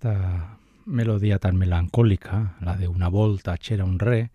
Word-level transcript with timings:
esta 0.00 0.56
melodía 0.86 1.38
tan 1.38 1.56
melancólica, 1.56 2.56
la 2.62 2.78
de 2.78 2.88
una 2.88 3.08
volta 3.08 3.58
c'era 3.58 3.84
un 3.84 3.98
re, 3.98 4.30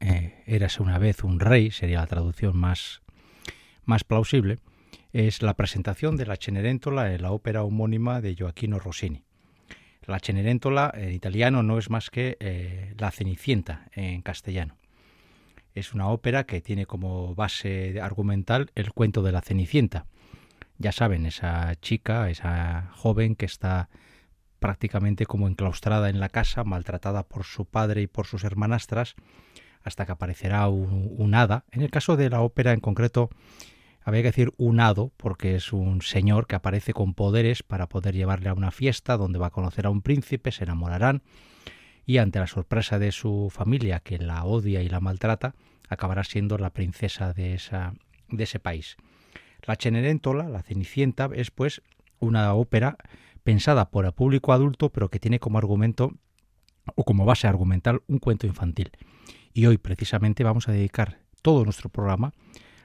eh, 0.00 0.42
érase 0.44 0.82
una 0.82 0.98
vez 0.98 1.24
un 1.24 1.40
rey, 1.40 1.70
sería 1.70 2.00
la 2.00 2.06
traducción 2.06 2.54
más, 2.58 3.00
más 3.86 4.04
plausible, 4.04 4.58
es 5.14 5.40
la 5.40 5.54
presentación 5.54 6.18
de 6.18 6.26
la 6.26 6.36
Cenerentola 6.36 7.14
en 7.14 7.22
la 7.22 7.32
ópera 7.32 7.62
homónima 7.62 8.20
de 8.20 8.34
Gioacchino 8.34 8.78
Rossini. 8.78 9.24
La 10.02 10.18
Cenerentola 10.18 10.92
en 10.94 11.12
italiano 11.12 11.62
no 11.62 11.78
es 11.78 11.88
más 11.88 12.10
que 12.10 12.36
eh, 12.38 12.92
la 12.98 13.10
Cenicienta 13.10 13.88
en 13.92 14.20
castellano. 14.20 14.76
Es 15.74 15.94
una 15.94 16.08
ópera 16.08 16.44
que 16.44 16.60
tiene 16.60 16.84
como 16.84 17.34
base 17.34 17.98
argumental 18.02 18.70
el 18.74 18.92
cuento 18.92 19.22
de 19.22 19.32
la 19.32 19.40
Cenicienta. 19.40 20.04
Ya 20.76 20.92
saben, 20.92 21.24
esa 21.24 21.74
chica, 21.76 22.28
esa 22.28 22.90
joven 22.94 23.36
que 23.36 23.46
está 23.46 23.88
prácticamente 24.58 25.26
como 25.26 25.48
enclaustrada 25.48 26.10
en 26.10 26.20
la 26.20 26.28
casa, 26.28 26.64
maltratada 26.64 27.22
por 27.22 27.44
su 27.44 27.64
padre 27.64 28.02
y 28.02 28.06
por 28.06 28.26
sus 28.26 28.44
hermanastras, 28.44 29.14
hasta 29.82 30.06
que 30.06 30.12
aparecerá 30.12 30.68
un, 30.68 31.34
hada. 31.34 31.64
En 31.70 31.82
el 31.82 31.90
caso 31.90 32.16
de 32.16 32.30
la 32.30 32.40
ópera 32.40 32.72
en 32.72 32.80
concreto, 32.80 33.30
había 34.02 34.22
que 34.22 34.28
decir 34.28 34.52
un 34.56 34.80
hado, 34.80 35.12
porque 35.16 35.54
es 35.54 35.72
un 35.72 36.02
señor 36.02 36.46
que 36.46 36.56
aparece 36.56 36.92
con 36.92 37.14
poderes 37.14 37.62
para 37.62 37.88
poder 37.88 38.14
llevarle 38.14 38.48
a 38.48 38.54
una 38.54 38.70
fiesta 38.70 39.16
donde 39.16 39.38
va 39.38 39.48
a 39.48 39.50
conocer 39.50 39.86
a 39.86 39.90
un 39.90 40.02
príncipe, 40.02 40.52
se 40.52 40.64
enamorarán, 40.64 41.22
y 42.04 42.18
ante 42.18 42.38
la 42.38 42.46
sorpresa 42.46 42.98
de 42.98 43.12
su 43.12 43.50
familia, 43.50 44.00
que 44.00 44.18
la 44.18 44.44
odia 44.44 44.82
y 44.82 44.88
la 44.88 45.00
maltrata, 45.00 45.54
acabará 45.88 46.24
siendo 46.24 46.58
la 46.58 46.70
princesa 46.70 47.32
de, 47.32 47.54
esa, 47.54 47.94
de 48.28 48.44
ese 48.44 48.58
país. 48.58 48.96
La 49.62 49.76
Cenerentola, 49.76 50.48
la 50.48 50.62
Cenicienta, 50.62 51.28
es 51.34 51.50
pues 51.50 51.82
una 52.20 52.54
ópera 52.54 52.96
pensada 53.48 53.88
el 53.90 54.12
público 54.12 54.52
adulto, 54.52 54.90
pero 54.90 55.08
que 55.08 55.18
tiene 55.18 55.40
como 55.40 55.56
argumento 55.56 56.12
o 56.96 57.04
como 57.04 57.24
base 57.24 57.46
argumental 57.46 58.02
un 58.06 58.18
cuento 58.18 58.46
infantil. 58.46 58.90
Y 59.54 59.64
hoy 59.64 59.78
precisamente 59.78 60.44
vamos 60.44 60.68
a 60.68 60.72
dedicar 60.72 61.20
todo 61.40 61.64
nuestro 61.64 61.88
programa 61.88 62.34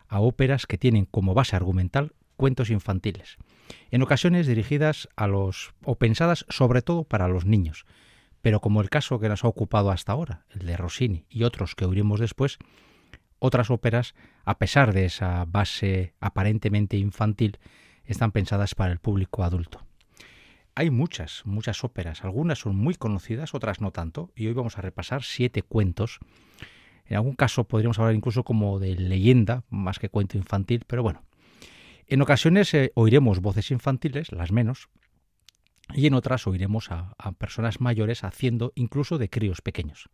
a 0.08 0.22
óperas 0.22 0.66
que 0.66 0.78
tienen 0.78 1.04
como 1.04 1.34
base 1.34 1.58
argumental 1.58 2.14
cuentos 2.38 2.70
infantiles, 2.70 3.40
en 3.92 4.04
ocasiones 4.04 4.48
dirigidas 4.48 5.10
a 5.18 5.28
los 5.28 5.74
o 5.84 5.96
pensadas 5.96 6.46
sobre 6.48 6.82
todo 6.82 7.04
para 7.04 7.28
los 7.28 7.44
niños, 7.44 7.86
pero 8.42 8.62
como 8.62 8.80
el 8.80 8.90
caso 8.90 9.20
que 9.20 9.28
nos 9.28 9.44
ha 9.44 9.50
ocupado 9.50 9.92
hasta 9.92 10.14
ahora, 10.14 10.46
el 10.52 10.66
de 10.66 10.78
Rossini 10.78 11.26
y 11.28 11.44
otros 11.44 11.76
que 11.76 11.84
oiremos 11.84 12.22
después, 12.22 12.58
otras 13.38 13.70
óperas, 13.70 14.16
a 14.46 14.60
pesar 14.60 14.94
de 14.94 15.04
esa 15.04 15.44
base 15.44 16.14
aparentemente 16.22 16.96
infantil, 16.96 17.60
están 18.06 18.32
pensadas 18.32 18.76
para 18.76 18.94
el 18.94 19.00
público 19.00 19.44
adulto. 19.44 19.83
Hay 20.76 20.90
muchas, 20.90 21.44
muchas 21.46 21.84
óperas. 21.84 22.24
Algunas 22.24 22.60
son 22.60 22.76
muy 22.76 22.96
conocidas, 22.96 23.54
otras 23.54 23.80
no 23.80 23.92
tanto. 23.92 24.32
Y 24.36 24.48
hoy 24.48 24.54
vamos 24.54 24.78
a 24.78 24.82
repasar 24.82 25.24
siete 25.24 25.62
cuentos. 25.62 26.20
En 27.06 27.18
algún 27.18 27.36
caso 27.36 27.66
podríamos 27.66 28.00
hablar 28.00 28.16
incluso 28.16 28.44
como 28.44 28.80
de 28.80 28.96
leyenda, 28.96 29.64
más 29.70 30.00
que 30.00 30.10
cuento 30.10 30.38
infantil, 30.38 30.84
pero 30.88 31.04
bueno. 31.04 31.24
En 32.08 32.22
ocasiones 32.22 32.74
eh, 32.74 32.92
oiremos 32.96 33.40
voces 33.40 33.72
infantiles, 33.72 34.32
las 34.32 34.52
menos, 34.52 34.90
y 35.94 36.08
en 36.08 36.16
otras 36.16 36.48
oiremos 36.48 36.92
a, 36.92 37.14
a 37.18 37.32
personas 37.34 37.80
mayores 37.80 38.24
haciendo 38.24 38.72
incluso 38.76 39.18
de 39.18 39.30
críos 39.30 39.62
pequeños. 39.62 40.10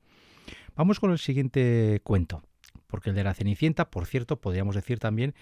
Vamos 0.75 0.99
con 0.99 1.11
el 1.11 1.19
siguiente 1.19 2.01
cuento, 2.03 2.43
porque 2.87 3.11
el 3.11 3.15
de 3.15 3.23
la 3.23 3.33
Cenicienta, 3.33 3.89
por 3.89 4.05
cierto, 4.05 4.41
podríamos 4.41 4.75
decir 4.75 4.99
también 4.99 5.35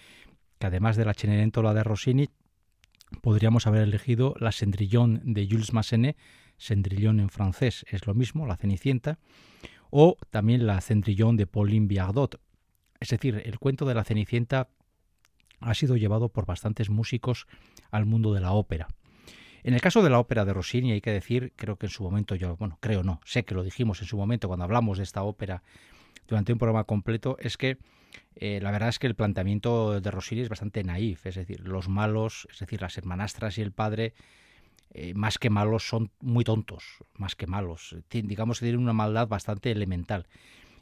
que 0.58 0.66
además 0.66 0.96
de 0.96 1.04
la 1.04 1.14
Cenerentola 1.14 1.74
de 1.74 1.84
Rossini, 1.84 2.28
podríamos 3.22 3.66
haber 3.66 3.82
elegido 3.82 4.34
la 4.38 4.52
Cendrillon 4.52 5.20
de 5.24 5.46
Jules 5.48 5.72
Massenet, 5.72 6.16
Cendrillon 6.58 7.20
en 7.20 7.30
francés 7.30 7.84
es 7.88 8.06
lo 8.06 8.14
mismo, 8.14 8.46
la 8.46 8.56
Cenicienta, 8.56 9.18
o 9.90 10.16
también 10.30 10.66
la 10.66 10.80
Cendrillon 10.80 11.36
de 11.36 11.46
Pauline 11.46 11.86
Biardot. 11.86 12.40
Es 13.00 13.10
decir, 13.10 13.42
el 13.44 13.58
cuento 13.58 13.86
de 13.86 13.94
la 13.94 14.04
Cenicienta 14.04 14.68
ha 15.60 15.74
sido 15.74 15.96
llevado 15.96 16.28
por 16.28 16.46
bastantes 16.46 16.90
músicos 16.90 17.46
al 17.90 18.06
mundo 18.06 18.34
de 18.34 18.40
la 18.40 18.52
ópera. 18.52 18.88
En 19.62 19.74
el 19.74 19.80
caso 19.80 20.02
de 20.02 20.10
la 20.10 20.20
ópera 20.20 20.44
de 20.44 20.52
Rossini 20.52 20.92
hay 20.92 21.00
que 21.00 21.10
decir, 21.10 21.52
creo 21.56 21.76
que 21.76 21.86
en 21.86 21.90
su 21.90 22.02
momento 22.02 22.34
yo, 22.34 22.56
bueno, 22.56 22.78
creo 22.80 23.02
no, 23.02 23.20
sé 23.24 23.44
que 23.44 23.54
lo 23.54 23.64
dijimos 23.64 24.00
en 24.00 24.06
su 24.06 24.16
momento 24.16 24.48
cuando 24.48 24.64
hablamos 24.64 24.98
de 24.98 25.04
esta 25.04 25.22
ópera 25.22 25.62
durante 26.26 26.52
un 26.52 26.58
programa 26.58 26.84
completo, 26.84 27.36
es 27.40 27.56
que 27.56 27.78
eh, 28.36 28.60
la 28.62 28.70
verdad 28.70 28.88
es 28.88 28.98
que 28.98 29.06
el 29.06 29.14
planteamiento 29.14 30.00
de 30.00 30.10
Rossini 30.10 30.42
es 30.42 30.48
bastante 30.48 30.84
naif, 30.84 31.26
es 31.26 31.34
decir, 31.34 31.60
los 31.60 31.88
malos, 31.88 32.46
es 32.50 32.60
decir, 32.60 32.80
las 32.80 32.96
hermanastras 32.96 33.58
y 33.58 33.62
el 33.62 33.72
padre, 33.72 34.14
eh, 34.94 35.12
más 35.14 35.38
que 35.38 35.50
malos, 35.50 35.88
son 35.88 36.10
muy 36.20 36.44
tontos, 36.44 36.84
más 37.14 37.34
que 37.34 37.46
malos. 37.46 37.96
digamos 38.10 38.60
que 38.60 38.66
tienen 38.66 38.80
una 38.80 38.92
maldad 38.92 39.28
bastante 39.28 39.70
elemental. 39.70 40.26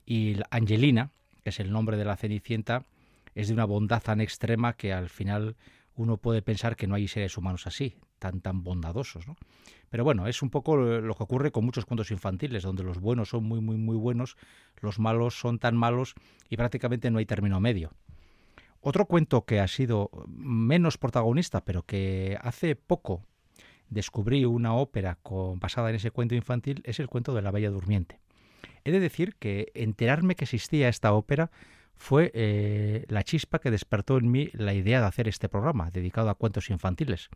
Y 0.04 0.36
Angelina, 0.50 1.10
que 1.42 1.50
es 1.50 1.60
el 1.60 1.72
nombre 1.72 1.96
de 1.96 2.04
la 2.04 2.16
Cenicienta, 2.16 2.84
es 3.34 3.48
de 3.48 3.54
una 3.54 3.64
bondad 3.64 4.02
tan 4.02 4.20
extrema 4.20 4.74
que 4.74 4.92
al 4.92 5.08
final 5.08 5.56
uno 5.94 6.18
puede 6.18 6.42
pensar 6.42 6.76
que 6.76 6.86
no 6.86 6.94
hay 6.94 7.08
seres 7.08 7.36
humanos 7.36 7.66
así, 7.66 7.96
tan 8.18 8.40
tan 8.40 8.62
bondadosos, 8.62 9.26
¿no? 9.26 9.36
Pero 9.90 10.04
bueno, 10.04 10.26
es 10.26 10.42
un 10.42 10.50
poco 10.50 10.76
lo 10.76 11.14
que 11.14 11.22
ocurre 11.22 11.52
con 11.52 11.64
muchos 11.64 11.86
cuentos 11.86 12.10
infantiles, 12.10 12.62
donde 12.62 12.82
los 12.82 12.98
buenos 12.98 13.30
son 13.30 13.44
muy, 13.44 13.60
muy, 13.60 13.76
muy 13.76 13.96
buenos, 13.96 14.36
los 14.80 14.98
malos 14.98 15.38
son 15.38 15.58
tan 15.58 15.76
malos 15.76 16.14
y 16.48 16.56
prácticamente 16.56 17.10
no 17.10 17.18
hay 17.18 17.26
término 17.26 17.60
medio. 17.60 17.92
Otro 18.80 19.06
cuento 19.06 19.44
que 19.44 19.60
ha 19.60 19.68
sido 19.68 20.10
menos 20.28 20.98
protagonista, 20.98 21.64
pero 21.64 21.82
que 21.82 22.38
hace 22.40 22.76
poco 22.76 23.24
descubrí 23.88 24.44
una 24.44 24.74
ópera 24.74 25.18
basada 25.56 25.90
en 25.90 25.96
ese 25.96 26.10
cuento 26.10 26.34
infantil, 26.34 26.82
es 26.84 27.00
el 27.00 27.08
cuento 27.08 27.34
de 27.34 27.42
la 27.42 27.50
Bella 27.50 27.70
Durmiente. 27.70 28.20
He 28.84 28.92
de 28.92 29.00
decir 29.00 29.34
que 29.36 29.72
enterarme 29.74 30.34
que 30.34 30.44
existía 30.44 30.88
esta 30.88 31.12
ópera 31.12 31.50
fue 31.96 32.30
eh, 32.34 33.04
la 33.08 33.24
chispa 33.24 33.58
que 33.58 33.70
despertó 33.70 34.18
en 34.18 34.30
mí 34.30 34.50
la 34.52 34.74
idea 34.74 35.00
de 35.00 35.06
hacer 35.06 35.28
este 35.28 35.48
programa 35.48 35.90
dedicado 35.90 36.30
a 36.30 36.34
cuentos 36.34 36.70
infantiles. 36.70 37.30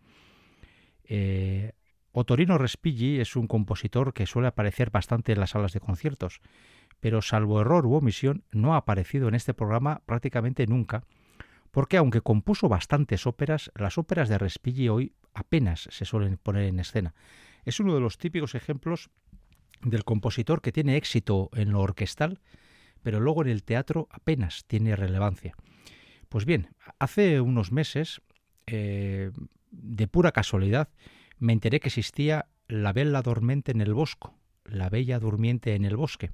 Eh, 1.12 1.72
Otorino 2.12 2.56
Respighi 2.56 3.18
es 3.18 3.34
un 3.34 3.48
compositor 3.48 4.14
que 4.14 4.26
suele 4.26 4.46
aparecer 4.46 4.90
bastante 4.90 5.32
en 5.32 5.40
las 5.40 5.50
salas 5.50 5.72
de 5.72 5.80
conciertos, 5.80 6.40
pero 7.00 7.20
salvo 7.20 7.60
error 7.60 7.84
u 7.84 7.94
omisión 7.94 8.44
no 8.52 8.74
ha 8.74 8.78
aparecido 8.78 9.26
en 9.26 9.34
este 9.34 9.52
programa 9.52 10.02
prácticamente 10.06 10.66
nunca, 10.68 11.02
porque 11.72 11.96
aunque 11.96 12.20
compuso 12.20 12.68
bastantes 12.68 13.26
óperas, 13.26 13.72
las 13.74 13.98
óperas 13.98 14.28
de 14.28 14.38
Respighi 14.38 14.88
hoy 14.88 15.12
apenas 15.34 15.88
se 15.90 16.04
suelen 16.04 16.36
poner 16.36 16.64
en 16.64 16.78
escena. 16.78 17.14
Es 17.64 17.80
uno 17.80 17.92
de 17.92 18.00
los 18.00 18.16
típicos 18.16 18.54
ejemplos 18.54 19.10
del 19.82 20.04
compositor 20.04 20.62
que 20.62 20.72
tiene 20.72 20.96
éxito 20.96 21.50
en 21.54 21.72
lo 21.72 21.80
orquestal, 21.80 22.40
pero 23.02 23.18
luego 23.18 23.42
en 23.42 23.48
el 23.48 23.64
teatro 23.64 24.06
apenas 24.12 24.64
tiene 24.66 24.94
relevancia. 24.94 25.54
Pues 26.28 26.44
bien, 26.44 26.68
hace 27.00 27.40
unos 27.40 27.72
meses 27.72 28.20
eh, 28.66 29.32
de 29.70 30.08
pura 30.08 30.32
casualidad, 30.32 30.88
me 31.38 31.52
enteré 31.52 31.80
que 31.80 31.88
existía 31.88 32.46
la 32.68 32.92
Bella 32.92 33.22
Dormente 33.22 33.72
en 33.72 33.80
el 33.80 33.94
Bosco, 33.94 34.34
la 34.64 34.88
Bella 34.88 35.18
Durmiente 35.18 35.74
en 35.74 35.84
el 35.84 35.96
Bosque, 35.96 36.30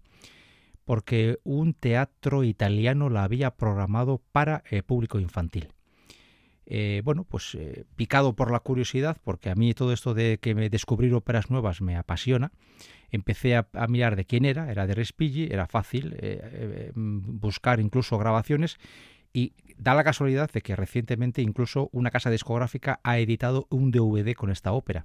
porque 0.84 1.38
un 1.42 1.74
teatro 1.74 2.44
italiano 2.44 3.08
la 3.08 3.24
había 3.24 3.52
programado 3.52 4.22
para 4.32 4.62
el 4.70 4.82
público 4.82 5.18
infantil. 5.18 5.68
Eh, 6.68 7.00
bueno, 7.04 7.22
pues 7.22 7.54
eh, 7.54 7.84
picado 7.94 8.34
por 8.34 8.50
la 8.50 8.58
curiosidad, 8.58 9.18
porque 9.22 9.50
a 9.50 9.54
mí 9.54 9.72
todo 9.72 9.92
esto 9.92 10.14
de 10.14 10.38
que 10.38 10.54
me 10.56 10.68
descubrir 10.68 11.14
óperas 11.14 11.48
nuevas 11.48 11.80
me 11.80 11.96
apasiona, 11.96 12.50
empecé 13.10 13.54
a, 13.56 13.68
mirar 13.88 14.16
de 14.16 14.24
quién 14.24 14.44
era, 14.44 14.70
era 14.72 14.86
de 14.86 14.94
Respighi, 14.94 15.44
era 15.44 15.68
fácil 15.68 16.16
eh, 16.18 16.90
buscar 16.94 17.78
incluso 17.78 18.18
grabaciones 18.18 18.78
y 19.36 19.52
da 19.76 19.92
la 19.92 20.02
casualidad 20.02 20.50
de 20.50 20.62
que 20.62 20.76
recientemente 20.76 21.42
incluso 21.42 21.90
una 21.92 22.10
casa 22.10 22.30
discográfica 22.30 23.00
ha 23.02 23.18
editado 23.18 23.66
un 23.68 23.90
DVD 23.90 24.32
con 24.32 24.50
esta 24.50 24.72
ópera. 24.72 25.04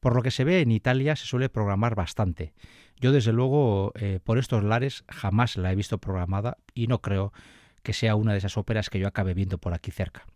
Por 0.00 0.16
lo 0.16 0.22
que 0.22 0.32
se 0.32 0.42
ve 0.42 0.60
en 0.60 0.72
Italia 0.72 1.14
se 1.14 1.26
suele 1.26 1.48
programar 1.48 1.94
bastante. 1.94 2.52
Yo 2.98 3.12
desde 3.12 3.32
luego 3.32 3.92
por 4.24 4.38
estos 4.38 4.64
lares 4.64 5.04
jamás 5.08 5.56
la 5.56 5.70
he 5.70 5.76
visto 5.76 5.98
programada 5.98 6.58
y 6.74 6.88
no 6.88 7.00
creo 7.00 7.32
que 7.84 7.92
sea 7.92 8.16
una 8.16 8.32
de 8.32 8.38
esas 8.38 8.56
óperas 8.56 8.90
que 8.90 8.98
yo 8.98 9.06
acabe 9.06 9.34
viendo 9.34 9.58
por 9.58 9.72
aquí 9.72 9.92
cerca. 9.92 10.26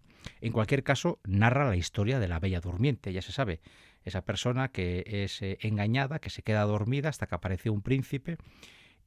En 0.41 0.53
cualquier 0.53 0.85
caso, 0.85 1.19
narra 1.25 1.69
la 1.69 1.76
historia 1.76 2.20
de 2.20 2.29
la 2.29 2.38
Bella 2.38 2.61
Durmiente, 2.61 3.12
ya 3.12 3.23
se 3.23 3.32
sabe, 3.32 3.61
esa 4.05 4.23
persona 4.23 4.69
que 4.69 5.03
es 5.25 5.43
eh, 5.43 5.59
engañada, 5.62 6.20
que 6.20 6.31
se 6.31 6.43
queda 6.43 6.62
dormida 6.62 7.09
hasta 7.09 7.26
que 7.26 7.35
aparece 7.35 7.69
un 7.69 7.82
príncipe 7.82 8.37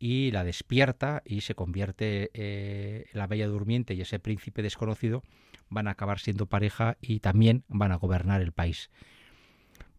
y 0.02 0.32
la 0.32 0.44
despierta 0.44 1.22
y 1.24 1.42
se 1.42 1.54
convierte 1.54 2.32
eh, 2.34 3.06
la 3.14 3.28
Bella 3.28 3.48
Durmiente 3.48 3.94
y 3.94 4.02
ese 4.02 4.18
príncipe 4.18 4.64
desconocido 4.64 5.22
van 5.70 5.88
a 5.88 5.92
acabar 5.92 6.20
siendo 6.20 6.48
pareja 6.48 6.98
y 7.02 7.20
también 7.20 7.64
van 7.68 7.92
a 7.92 7.98
gobernar 7.98 8.42
el 8.42 8.52
país. 8.52 8.90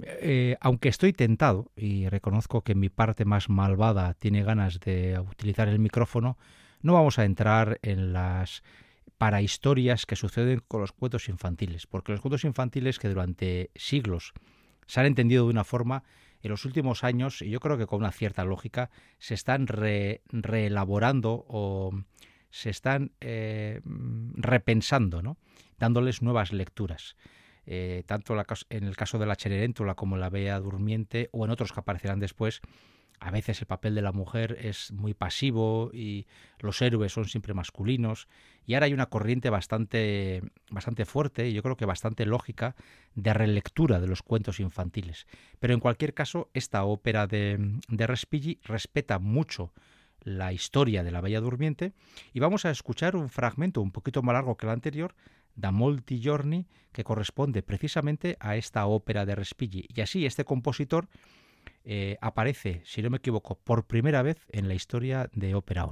Eh, 0.00 0.56
aunque 0.60 0.88
estoy 0.88 1.12
tentado 1.12 1.70
y 1.76 2.08
reconozco 2.08 2.62
que 2.62 2.74
mi 2.74 2.88
parte 2.88 3.24
más 3.24 3.48
malvada 3.48 4.14
tiene 4.14 4.42
ganas 4.42 4.80
de 4.80 5.20
utilizar 5.20 5.68
el 5.68 5.78
micrófono, 5.78 6.36
no 6.80 6.94
vamos 6.94 7.20
a 7.20 7.24
entrar 7.24 7.78
en 7.82 8.12
las 8.12 8.64
para 9.18 9.40
historias 9.40 10.04
que 10.04 10.16
suceden 10.16 10.64
con 10.66 10.80
los 10.80 10.90
cuentos 10.90 11.28
infantiles, 11.28 11.86
porque 11.86 12.10
los 12.10 12.20
cuentos 12.20 12.42
infantiles 12.42 12.98
que 12.98 13.08
durante 13.08 13.70
siglos 13.76 14.32
se 14.88 14.98
han 14.98 15.06
entendido 15.06 15.44
de 15.44 15.50
una 15.50 15.62
forma, 15.62 16.02
en 16.42 16.50
los 16.50 16.64
últimos 16.64 17.04
años, 17.04 17.42
y 17.42 17.50
yo 17.50 17.60
creo 17.60 17.78
que 17.78 17.86
con 17.86 18.00
una 18.00 18.12
cierta 18.12 18.44
lógica, 18.44 18.90
se 19.18 19.34
están 19.34 19.66
reelaborando 19.66 21.44
o 21.48 21.92
se 22.50 22.70
están 22.70 23.12
eh, 23.20 23.80
repensando, 24.34 25.22
¿no? 25.22 25.38
dándoles 25.78 26.22
nuevas 26.22 26.52
lecturas. 26.52 27.16
Eh, 27.64 28.02
tanto 28.06 28.34
en 28.70 28.84
el 28.84 28.96
caso 28.96 29.18
de 29.18 29.26
la 29.26 29.36
Cenerentola 29.36 29.94
como 29.94 30.16
la 30.16 30.30
Bella 30.30 30.58
Durmiente, 30.58 31.28
o 31.32 31.44
en 31.44 31.50
otros 31.50 31.72
que 31.72 31.80
aparecerán 31.80 32.18
después, 32.18 32.60
a 33.22 33.30
veces 33.30 33.60
el 33.60 33.66
papel 33.66 33.94
de 33.94 34.02
la 34.02 34.10
mujer 34.10 34.58
es 34.60 34.90
muy 34.90 35.14
pasivo 35.14 35.90
y 35.94 36.26
los 36.58 36.82
héroes 36.82 37.12
son 37.12 37.26
siempre 37.26 37.54
masculinos. 37.54 38.26
Y 38.66 38.74
ahora 38.74 38.86
hay 38.86 38.94
una 38.94 39.06
corriente 39.06 39.48
bastante, 39.48 40.42
bastante 40.70 41.04
fuerte 41.04 41.48
y 41.48 41.52
yo 41.52 41.62
creo 41.62 41.76
que 41.76 41.86
bastante 41.86 42.26
lógica 42.26 42.74
de 43.14 43.32
relectura 43.32 44.00
de 44.00 44.08
los 44.08 44.22
cuentos 44.22 44.58
infantiles. 44.58 45.28
Pero 45.60 45.72
en 45.72 45.78
cualquier 45.78 46.14
caso, 46.14 46.50
esta 46.52 46.82
ópera 46.82 47.28
de, 47.28 47.78
de 47.86 48.06
Respighi 48.08 48.58
respeta 48.64 49.20
mucho 49.20 49.72
la 50.24 50.52
historia 50.52 51.04
de 51.04 51.12
la 51.12 51.20
Bella 51.20 51.40
Durmiente 51.40 51.92
y 52.32 52.40
vamos 52.40 52.64
a 52.64 52.72
escuchar 52.72 53.14
un 53.14 53.28
fragmento 53.28 53.80
un 53.80 53.92
poquito 53.92 54.22
más 54.22 54.32
largo 54.32 54.56
que 54.56 54.66
el 54.66 54.72
anterior, 54.72 55.14
Da 55.54 55.70
Molti 55.70 56.18
Giorni, 56.18 56.66
que 56.90 57.04
corresponde 57.04 57.62
precisamente 57.62 58.36
a 58.40 58.56
esta 58.56 58.86
ópera 58.86 59.26
de 59.26 59.36
Respighi. 59.36 59.86
Y 59.94 60.00
así 60.00 60.26
este 60.26 60.44
compositor 60.44 61.08
eh, 61.84 62.16
aparece, 62.20 62.82
si 62.84 63.02
no 63.02 63.10
me 63.10 63.18
equivoco, 63.18 63.58
por 63.62 63.86
primera 63.86 64.22
vez 64.22 64.46
en 64.50 64.68
la 64.68 64.74
historia 64.74 65.28
de 65.32 65.54
Opera. 65.54 65.88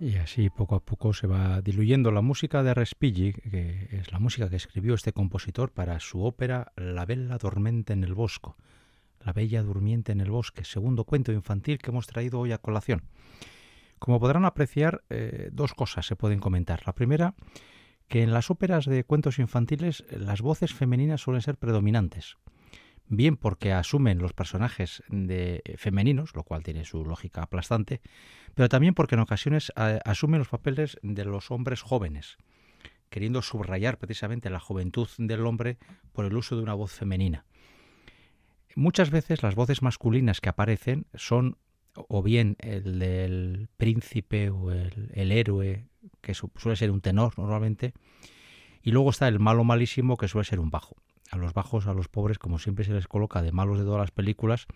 Y 0.00 0.16
así 0.16 0.48
poco 0.48 0.76
a 0.76 0.80
poco 0.80 1.12
se 1.12 1.26
va 1.26 1.60
diluyendo 1.60 2.10
la 2.10 2.22
música 2.22 2.62
de 2.62 2.72
Respighi, 2.72 3.34
que 3.34 3.88
es 3.92 4.10
la 4.10 4.18
música 4.18 4.48
que 4.48 4.56
escribió 4.56 4.94
este 4.94 5.12
compositor 5.12 5.72
para 5.72 6.00
su 6.00 6.24
ópera 6.24 6.72
La 6.74 7.04
Bella 7.04 7.36
Dormente 7.36 7.92
en 7.92 8.02
el 8.02 8.14
Bosco, 8.14 8.56
La 9.22 9.34
Bella 9.34 9.62
Durmiente 9.62 10.12
en 10.12 10.22
el 10.22 10.30
Bosque, 10.30 10.64
segundo 10.64 11.04
cuento 11.04 11.32
infantil 11.32 11.76
que 11.76 11.90
hemos 11.90 12.06
traído 12.06 12.40
hoy 12.40 12.52
a 12.52 12.58
colación. 12.58 13.02
Como 13.98 14.18
podrán 14.18 14.46
apreciar, 14.46 15.02
eh, 15.10 15.50
dos 15.52 15.74
cosas 15.74 16.06
se 16.06 16.16
pueden 16.16 16.38
comentar. 16.38 16.80
La 16.86 16.94
primera, 16.94 17.34
que 18.08 18.22
en 18.22 18.32
las 18.32 18.50
óperas 18.50 18.86
de 18.86 19.04
cuentos 19.04 19.38
infantiles 19.38 20.06
las 20.10 20.40
voces 20.40 20.72
femeninas 20.72 21.20
suelen 21.20 21.42
ser 21.42 21.58
predominantes 21.58 22.38
bien 23.10 23.36
porque 23.36 23.72
asumen 23.72 24.18
los 24.18 24.32
personajes 24.32 25.02
de 25.08 25.62
femeninos, 25.76 26.34
lo 26.34 26.44
cual 26.44 26.62
tiene 26.62 26.84
su 26.84 27.04
lógica 27.04 27.42
aplastante, 27.42 28.00
pero 28.54 28.68
también 28.68 28.94
porque 28.94 29.16
en 29.16 29.20
ocasiones 29.20 29.72
asumen 30.04 30.38
los 30.38 30.48
papeles 30.48 30.96
de 31.02 31.24
los 31.24 31.50
hombres 31.50 31.82
jóvenes, 31.82 32.38
queriendo 33.10 33.42
subrayar 33.42 33.98
precisamente 33.98 34.48
la 34.48 34.60
juventud 34.60 35.08
del 35.18 35.44
hombre 35.44 35.76
por 36.12 36.24
el 36.24 36.36
uso 36.36 36.56
de 36.56 36.62
una 36.62 36.74
voz 36.74 36.92
femenina. 36.92 37.44
Muchas 38.76 39.10
veces 39.10 39.42
las 39.42 39.56
voces 39.56 39.82
masculinas 39.82 40.40
que 40.40 40.48
aparecen 40.48 41.06
son 41.14 41.58
o 41.94 42.22
bien 42.22 42.56
el 42.60 43.00
del 43.00 43.68
príncipe 43.76 44.50
o 44.50 44.70
el, 44.70 45.10
el 45.14 45.32
héroe, 45.32 45.88
que 46.20 46.34
suele 46.34 46.76
ser 46.76 46.92
un 46.92 47.00
tenor 47.00 47.36
normalmente, 47.36 47.92
y 48.82 48.92
luego 48.92 49.10
está 49.10 49.26
el 49.26 49.40
malo 49.40 49.64
malísimo, 49.64 50.16
que 50.16 50.28
suele 50.28 50.44
ser 50.44 50.60
un 50.60 50.70
bajo 50.70 50.96
a 51.30 51.36
los 51.36 51.54
bajos, 51.54 51.86
a 51.86 51.94
los 51.94 52.08
pobres, 52.08 52.38
como 52.38 52.58
siempre 52.58 52.84
se 52.84 52.92
les 52.92 53.06
coloca 53.06 53.42
de 53.42 53.52
malos 53.52 53.78
de 53.78 53.84
todas 53.84 54.00
las 54.00 54.10
películas, 54.10 54.66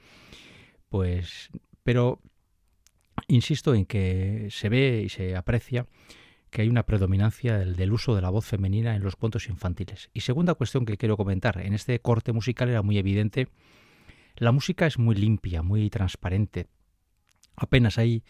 pues, 0.89 1.51
pero 1.83 2.21
insisto 3.29 3.75
en 3.75 3.87
que 3.87 4.49
se 4.51 4.69
ve 4.69 5.03
y 5.05 5.09
se 5.09 5.37
aprecia 5.37 5.87
que 6.51 6.63
hay 6.63 6.69
una 6.69 6.87
predominancia 6.87 7.59
del, 7.59 7.75
del, 7.75 7.93
uso 7.93 8.15
de 8.15 8.23
la 8.23 8.31
voz 8.31 8.47
femenina 8.47 8.95
en 8.95 9.03
los 9.03 9.17
cuentos 9.17 9.49
infantiles. 9.49 10.11
Y 10.15 10.21
segunda 10.21 10.55
cuestión 10.55 10.85
que 10.85 10.97
quiero 10.97 11.17
comentar, 11.17 11.61
en 11.61 11.75
este 11.75 11.99
corte 11.99 12.33
musical 12.33 12.69
era 12.69 12.83
muy 12.83 12.97
evidente, 12.99 13.49
la 14.37 14.53
música 14.53 14.87
es 14.87 14.99
muy 14.99 15.17
limpia, 15.17 15.63
muy 15.63 15.91
transparente, 15.91 16.69
apenas 17.57 17.99
hay, 17.99 18.23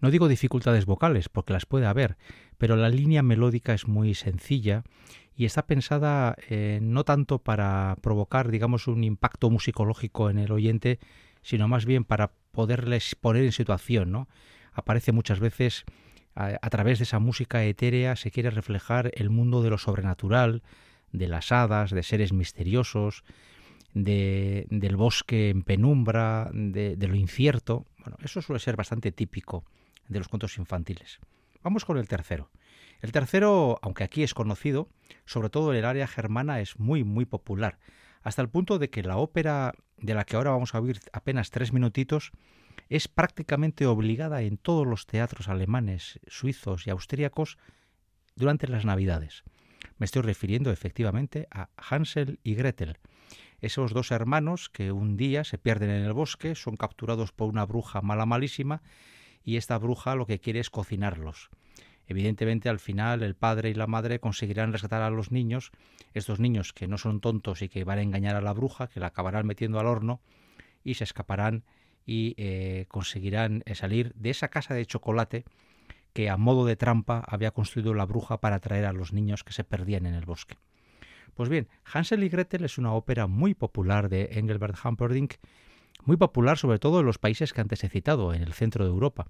no 0.00 0.10
digo 0.10 0.28
dificultades 0.28 0.86
vocales, 0.86 1.28
porque 1.28 1.52
las 1.52 1.66
puede 1.66 1.86
haber, 1.86 2.16
pero 2.56 2.76
la 2.76 2.88
línea 2.88 3.22
melódica 3.22 3.74
es 3.74 3.86
muy 3.86 4.14
sencilla 4.14 4.84
y 5.38 5.44
está 5.44 5.68
pensada 5.68 6.34
eh, 6.48 6.80
no 6.82 7.04
tanto 7.04 7.38
para 7.38 7.96
provocar, 8.02 8.50
digamos, 8.50 8.88
un 8.88 9.04
impacto 9.04 9.50
musicológico 9.50 10.30
en 10.30 10.38
el 10.38 10.50
oyente, 10.50 10.98
sino 11.42 11.68
más 11.68 11.86
bien 11.86 12.04
para 12.04 12.32
poderles 12.50 13.14
poner 13.14 13.44
en 13.44 13.52
situación, 13.52 14.10
¿no? 14.10 14.28
Aparece 14.72 15.12
muchas 15.12 15.38
veces 15.38 15.84
a, 16.34 16.70
través 16.70 16.98
de 16.98 17.04
esa 17.04 17.20
música 17.20 17.62
etérea 17.62 18.16
se 18.16 18.32
quiere 18.32 18.50
reflejar 18.50 19.12
el 19.14 19.30
mundo 19.30 19.62
de 19.62 19.70
lo 19.70 19.78
sobrenatural, 19.78 20.64
de 21.12 21.28
las 21.28 21.52
hadas, 21.52 21.92
de 21.92 22.02
seres 22.02 22.32
misteriosos, 22.32 23.22
de, 23.94 24.66
del 24.70 24.96
bosque 24.96 25.50
en 25.50 25.62
penumbra, 25.62 26.50
de, 26.52 26.96
de 26.96 27.06
lo 27.06 27.14
incierto. 27.14 27.86
Bueno, 27.98 28.16
eso 28.24 28.42
suele 28.42 28.58
ser 28.58 28.74
bastante 28.74 29.12
típico 29.12 29.64
de 30.08 30.18
los 30.18 30.26
cuentos 30.26 30.58
infantiles. 30.58 31.20
Vamos 31.62 31.84
con 31.84 31.96
el 31.96 32.08
tercero. 32.08 32.50
El 33.00 33.12
tercero, 33.12 33.78
aunque 33.82 34.04
aquí 34.04 34.22
es 34.22 34.34
conocido, 34.34 34.88
sobre 35.24 35.50
todo 35.50 35.72
en 35.72 35.78
el 35.78 35.84
área 35.84 36.06
germana 36.06 36.60
es 36.60 36.78
muy, 36.78 37.04
muy 37.04 37.24
popular, 37.24 37.78
hasta 38.22 38.42
el 38.42 38.48
punto 38.48 38.78
de 38.78 38.90
que 38.90 39.02
la 39.02 39.16
ópera 39.16 39.74
de 39.96 40.14
la 40.14 40.24
que 40.24 40.36
ahora 40.36 40.50
vamos 40.50 40.74
a 40.74 40.80
oír 40.80 41.00
apenas 41.12 41.50
tres 41.50 41.72
minutitos 41.72 42.32
es 42.88 43.08
prácticamente 43.08 43.86
obligada 43.86 44.42
en 44.42 44.56
todos 44.58 44.86
los 44.86 45.06
teatros 45.06 45.48
alemanes, 45.48 46.20
suizos 46.26 46.86
y 46.86 46.90
austríacos 46.90 47.58
durante 48.34 48.68
las 48.68 48.84
Navidades. 48.84 49.44
Me 49.98 50.04
estoy 50.04 50.22
refiriendo 50.22 50.70
efectivamente 50.70 51.46
a 51.50 51.70
Hansel 51.76 52.40
y 52.42 52.54
Gretel, 52.54 52.98
esos 53.60 53.92
dos 53.92 54.12
hermanos 54.12 54.68
que 54.68 54.92
un 54.92 55.16
día 55.16 55.42
se 55.42 55.58
pierden 55.58 55.90
en 55.90 56.04
el 56.04 56.12
bosque, 56.12 56.54
son 56.54 56.76
capturados 56.76 57.32
por 57.32 57.48
una 57.48 57.66
bruja 57.66 58.00
mala 58.02 58.24
malísima 58.24 58.82
y 59.42 59.56
esta 59.56 59.78
bruja 59.78 60.14
lo 60.14 60.26
que 60.26 60.38
quiere 60.38 60.60
es 60.60 60.70
cocinarlos. 60.70 61.50
Evidentemente, 62.08 62.70
al 62.70 62.80
final, 62.80 63.22
el 63.22 63.36
padre 63.36 63.68
y 63.68 63.74
la 63.74 63.86
madre 63.86 64.18
conseguirán 64.18 64.72
rescatar 64.72 65.02
a 65.02 65.10
los 65.10 65.30
niños, 65.30 65.72
estos 66.14 66.40
niños 66.40 66.72
que 66.72 66.88
no 66.88 66.96
son 66.96 67.20
tontos 67.20 67.60
y 67.60 67.68
que 67.68 67.84
van 67.84 67.98
a 67.98 68.02
engañar 68.02 68.34
a 68.34 68.40
la 68.40 68.54
bruja, 68.54 68.88
que 68.88 68.98
la 68.98 69.08
acabarán 69.08 69.46
metiendo 69.46 69.78
al 69.78 69.86
horno, 69.86 70.22
y 70.82 70.94
se 70.94 71.04
escaparán 71.04 71.64
y 72.06 72.34
eh, 72.38 72.86
conseguirán 72.88 73.62
eh, 73.66 73.74
salir 73.74 74.14
de 74.14 74.30
esa 74.30 74.48
casa 74.48 74.72
de 74.72 74.86
chocolate 74.86 75.44
que 76.14 76.30
a 76.30 76.38
modo 76.38 76.64
de 76.64 76.76
trampa 76.76 77.22
había 77.28 77.50
construido 77.50 77.92
la 77.92 78.06
bruja 78.06 78.40
para 78.40 78.56
atraer 78.56 78.86
a 78.86 78.94
los 78.94 79.12
niños 79.12 79.44
que 79.44 79.52
se 79.52 79.62
perdían 79.62 80.06
en 80.06 80.14
el 80.14 80.24
bosque. 80.24 80.56
Pues 81.34 81.50
bien, 81.50 81.68
Hansel 81.84 82.24
y 82.24 82.30
Gretel 82.30 82.64
es 82.64 82.78
una 82.78 82.94
ópera 82.94 83.26
muy 83.26 83.54
popular 83.54 84.08
de 84.08 84.30
Engelbert 84.32 84.78
Humperdinck, 84.82 85.34
muy 86.04 86.16
popular 86.16 86.56
sobre 86.56 86.78
todo 86.78 87.00
en 87.00 87.06
los 87.06 87.18
países 87.18 87.52
que 87.52 87.60
antes 87.60 87.84
he 87.84 87.90
citado, 87.90 88.32
en 88.32 88.42
el 88.42 88.54
centro 88.54 88.84
de 88.84 88.90
Europa. 88.90 89.26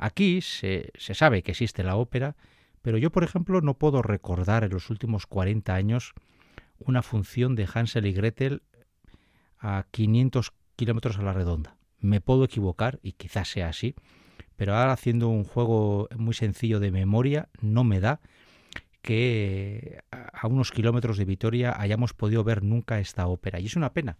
Aquí 0.00 0.40
se, 0.40 0.92
sabe 0.96 1.42
que 1.42 1.50
existe 1.50 1.84
la 1.84 1.96
ópera, 1.96 2.34
pero 2.80 2.96
yo, 2.96 3.12
por 3.12 3.22
ejemplo, 3.22 3.60
no 3.60 3.74
puedo 3.74 4.00
recordar 4.00 4.64
en 4.64 4.70
los 4.70 4.88
últimos 4.88 5.26
40 5.26 5.74
años 5.74 6.14
una 6.78 7.02
función 7.02 7.54
de 7.54 7.68
Hansel 7.72 8.06
y 8.06 8.14
Gretel 8.14 8.62
a 9.58 9.84
500 9.90 10.54
kilómetros 10.76 11.18
a 11.18 11.22
la 11.22 11.34
redonda. 11.34 11.76
Me 11.98 12.22
puedo 12.22 12.44
equivocar 12.44 12.98
y 13.02 13.12
quizás 13.12 13.48
sea 13.48 13.68
así, 13.68 13.94
pero 14.56 14.74
ahora 14.74 14.92
haciendo 14.92 15.28
un 15.28 15.44
juego 15.44 16.08
muy 16.16 16.32
sencillo 16.32 16.80
de 16.80 16.90
memoria 16.90 17.50
no 17.60 17.84
me 17.84 18.00
da 18.00 18.22
que 19.02 20.00
a 20.10 20.46
unos 20.46 20.72
kilómetros 20.72 21.18
de 21.18 21.26
Vitoria 21.26 21.78
hayamos 21.78 22.14
podido 22.14 22.42
ver 22.42 22.62
nunca 22.62 23.00
esta 23.00 23.26
ópera. 23.26 23.60
Y 23.60 23.66
es 23.66 23.76
una 23.76 23.92
pena, 23.92 24.16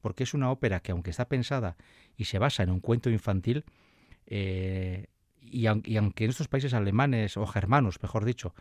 porque 0.00 0.24
es 0.24 0.34
una 0.34 0.50
ópera 0.50 0.80
que 0.80 0.90
aunque 0.90 1.10
está 1.10 1.28
pensada 1.28 1.76
y 2.16 2.24
se 2.24 2.40
basa 2.40 2.64
en 2.64 2.70
un 2.70 2.80
cuento 2.80 3.08
infantil, 3.08 3.64
eh, 4.26 5.06
y, 5.42 5.66
aunque 5.66 6.24
en 6.24 6.30
estos 6.30 6.48
países 6.48 6.74
alemanes 6.74 7.36
o 7.36 7.46
germanos, 7.46 8.02
mejor 8.02 8.24
dicho, 8.24 8.54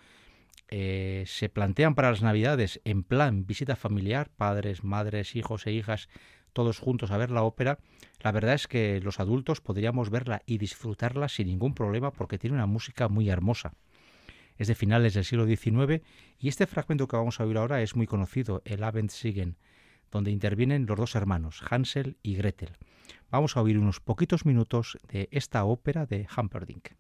eh, 0.69 1.23
se 1.27 1.49
plantean 1.49 1.95
para 1.95 2.09
las 2.09 2.21
Navidades 2.21 2.81
en 2.85 3.03
plan 3.03 3.45
visita 3.45 3.75
familiar, 3.75 4.29
padres, 4.35 4.83
madres, 4.83 5.35
hijos 5.35 5.67
e 5.67 5.73
hijas, 5.73 6.09
todos 6.53 6.79
juntos 6.79 7.11
a 7.11 7.17
ver 7.17 7.31
la 7.31 7.43
ópera, 7.43 7.79
la 8.21 8.31
verdad 8.31 8.55
es 8.55 8.67
que 8.67 8.99
los 9.01 9.19
adultos 9.19 9.61
podríamos 9.61 10.09
verla 10.09 10.41
y 10.45 10.57
disfrutarla 10.57 11.29
sin 11.29 11.47
ningún 11.47 11.73
problema 11.73 12.11
porque 12.11 12.37
tiene 12.37 12.55
una 12.55 12.65
música 12.65 13.07
muy 13.07 13.29
hermosa. 13.29 13.73
Es 14.57 14.67
de 14.67 14.75
finales 14.75 15.13
del 15.13 15.25
siglo 15.25 15.45
XIX 15.45 16.03
y 16.39 16.49
este 16.49 16.67
fragmento 16.67 17.07
que 17.07 17.15
vamos 17.15 17.39
a 17.39 17.45
oír 17.45 17.57
ahora 17.57 17.81
es 17.81 17.95
muy 17.95 18.07
conocido, 18.07 18.61
el 18.65 18.83
Abendsingen, 18.83 19.57
donde 20.11 20.31
intervienen 20.31 20.85
los 20.85 20.97
dos 20.97 21.15
hermanos, 21.15 21.61
Hansel 21.69 22.17
y 22.21 22.35
Gretel. 22.35 22.77
Vamos 23.29 23.55
a 23.55 23.61
oír 23.61 23.77
unos 23.77 23.99
poquitos 23.99 24.45
minutos 24.45 24.97
de 25.07 25.29
esta 25.31 25.63
ópera 25.63 26.05
de 26.05 26.27
Humperdinck. 26.35 26.91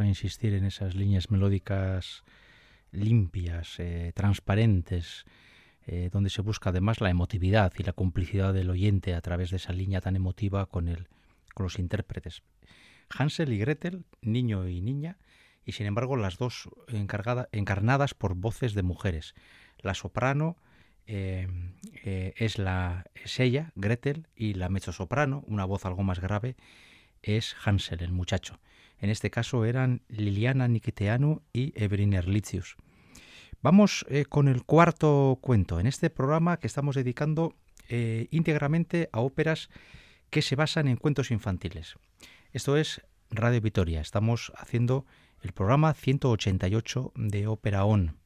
A 0.00 0.06
insistir 0.06 0.54
en 0.54 0.64
esas 0.64 0.94
líneas 0.94 1.30
melódicas 1.30 2.24
limpias, 2.92 3.78
eh, 3.78 4.12
transparentes, 4.14 5.24
eh, 5.86 6.10
donde 6.12 6.30
se 6.30 6.42
busca 6.42 6.70
además 6.70 7.00
la 7.00 7.10
emotividad 7.10 7.72
y 7.78 7.82
la 7.82 7.92
complicidad 7.92 8.54
del 8.54 8.70
oyente 8.70 9.14
a 9.14 9.20
través 9.20 9.50
de 9.50 9.56
esa 9.56 9.72
línea 9.72 10.00
tan 10.00 10.14
emotiva 10.14 10.66
con, 10.66 10.88
el, 10.88 11.08
con 11.54 11.64
los 11.64 11.78
intérpretes. 11.78 12.42
Hansel 13.08 13.52
y 13.52 13.58
Gretel, 13.58 14.04
niño 14.20 14.68
y 14.68 14.80
niña, 14.80 15.18
y 15.64 15.72
sin 15.72 15.86
embargo 15.86 16.16
las 16.16 16.38
dos 16.38 16.68
encarnadas 17.52 18.14
por 18.14 18.34
voces 18.34 18.74
de 18.74 18.82
mujeres. 18.82 19.34
La 19.78 19.94
soprano 19.94 20.56
eh, 21.06 21.48
es, 22.36 22.58
la, 22.58 23.04
es 23.14 23.40
ella, 23.40 23.72
Gretel, 23.74 24.28
y 24.36 24.54
la 24.54 24.68
mezzosoprano, 24.68 25.44
una 25.46 25.64
voz 25.64 25.84
algo 25.84 26.02
más 26.02 26.20
grave, 26.20 26.56
es 27.22 27.54
Hansel, 27.64 28.02
el 28.02 28.12
muchacho. 28.12 28.58
En 29.02 29.10
este 29.10 29.30
caso 29.30 29.64
eran 29.64 30.02
Liliana 30.08 30.68
Nikiteanu 30.68 31.42
y 31.52 31.72
Evelyn 31.74 32.14
Erlitzius. 32.14 32.76
Vamos 33.60 34.06
eh, 34.08 34.24
con 34.24 34.46
el 34.46 34.64
cuarto 34.64 35.38
cuento 35.40 35.80
en 35.80 35.88
este 35.88 36.08
programa 36.08 36.58
que 36.58 36.68
estamos 36.68 36.94
dedicando 36.94 37.56
eh, 37.88 38.28
íntegramente 38.30 39.10
a 39.12 39.20
óperas 39.20 39.70
que 40.30 40.40
se 40.40 40.54
basan 40.54 40.86
en 40.86 40.96
cuentos 40.96 41.32
infantiles. 41.32 41.96
Esto 42.52 42.76
es 42.76 43.02
Radio 43.30 43.60
Vitoria. 43.60 44.00
Estamos 44.00 44.52
haciendo 44.56 45.04
el 45.42 45.52
programa 45.52 45.94
188 45.94 47.12
de 47.16 47.46
Ópera 47.48 47.84
On. 47.84 48.21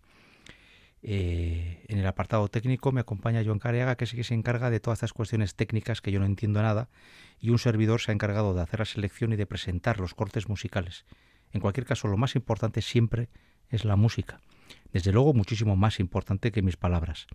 Eh, 1.08 1.84
en 1.86 2.00
el 2.00 2.06
apartado 2.08 2.48
técnico 2.48 2.90
me 2.90 3.00
acompaña 3.00 3.44
Joan 3.44 3.60
Careaga, 3.60 3.94
que 3.94 4.06
sí 4.06 4.16
que 4.16 4.24
se 4.24 4.34
encarga 4.34 4.70
de 4.70 4.80
todas 4.80 4.96
estas 4.96 5.12
cuestiones 5.12 5.54
técnicas 5.54 6.00
que 6.00 6.10
yo 6.10 6.18
no 6.18 6.26
entiendo 6.26 6.60
nada, 6.60 6.88
y 7.38 7.50
un 7.50 7.60
servidor 7.60 8.00
se 8.00 8.10
ha 8.10 8.14
encargado 8.14 8.54
de 8.54 8.62
hacer 8.62 8.80
la 8.80 8.86
selección 8.86 9.32
y 9.32 9.36
de 9.36 9.46
presentar 9.46 10.00
los 10.00 10.14
cortes 10.14 10.48
musicales. 10.48 11.06
En 11.52 11.60
cualquier 11.60 11.86
caso, 11.86 12.08
lo 12.08 12.16
más 12.16 12.34
importante 12.34 12.82
siempre 12.82 13.28
es 13.70 13.84
la 13.84 13.94
música. 13.94 14.40
Desde 14.92 15.12
luego, 15.12 15.32
muchísimo 15.32 15.76
más 15.76 16.00
importante 16.00 16.50
que 16.50 16.60
mis 16.60 16.76
palabras. 16.76 17.28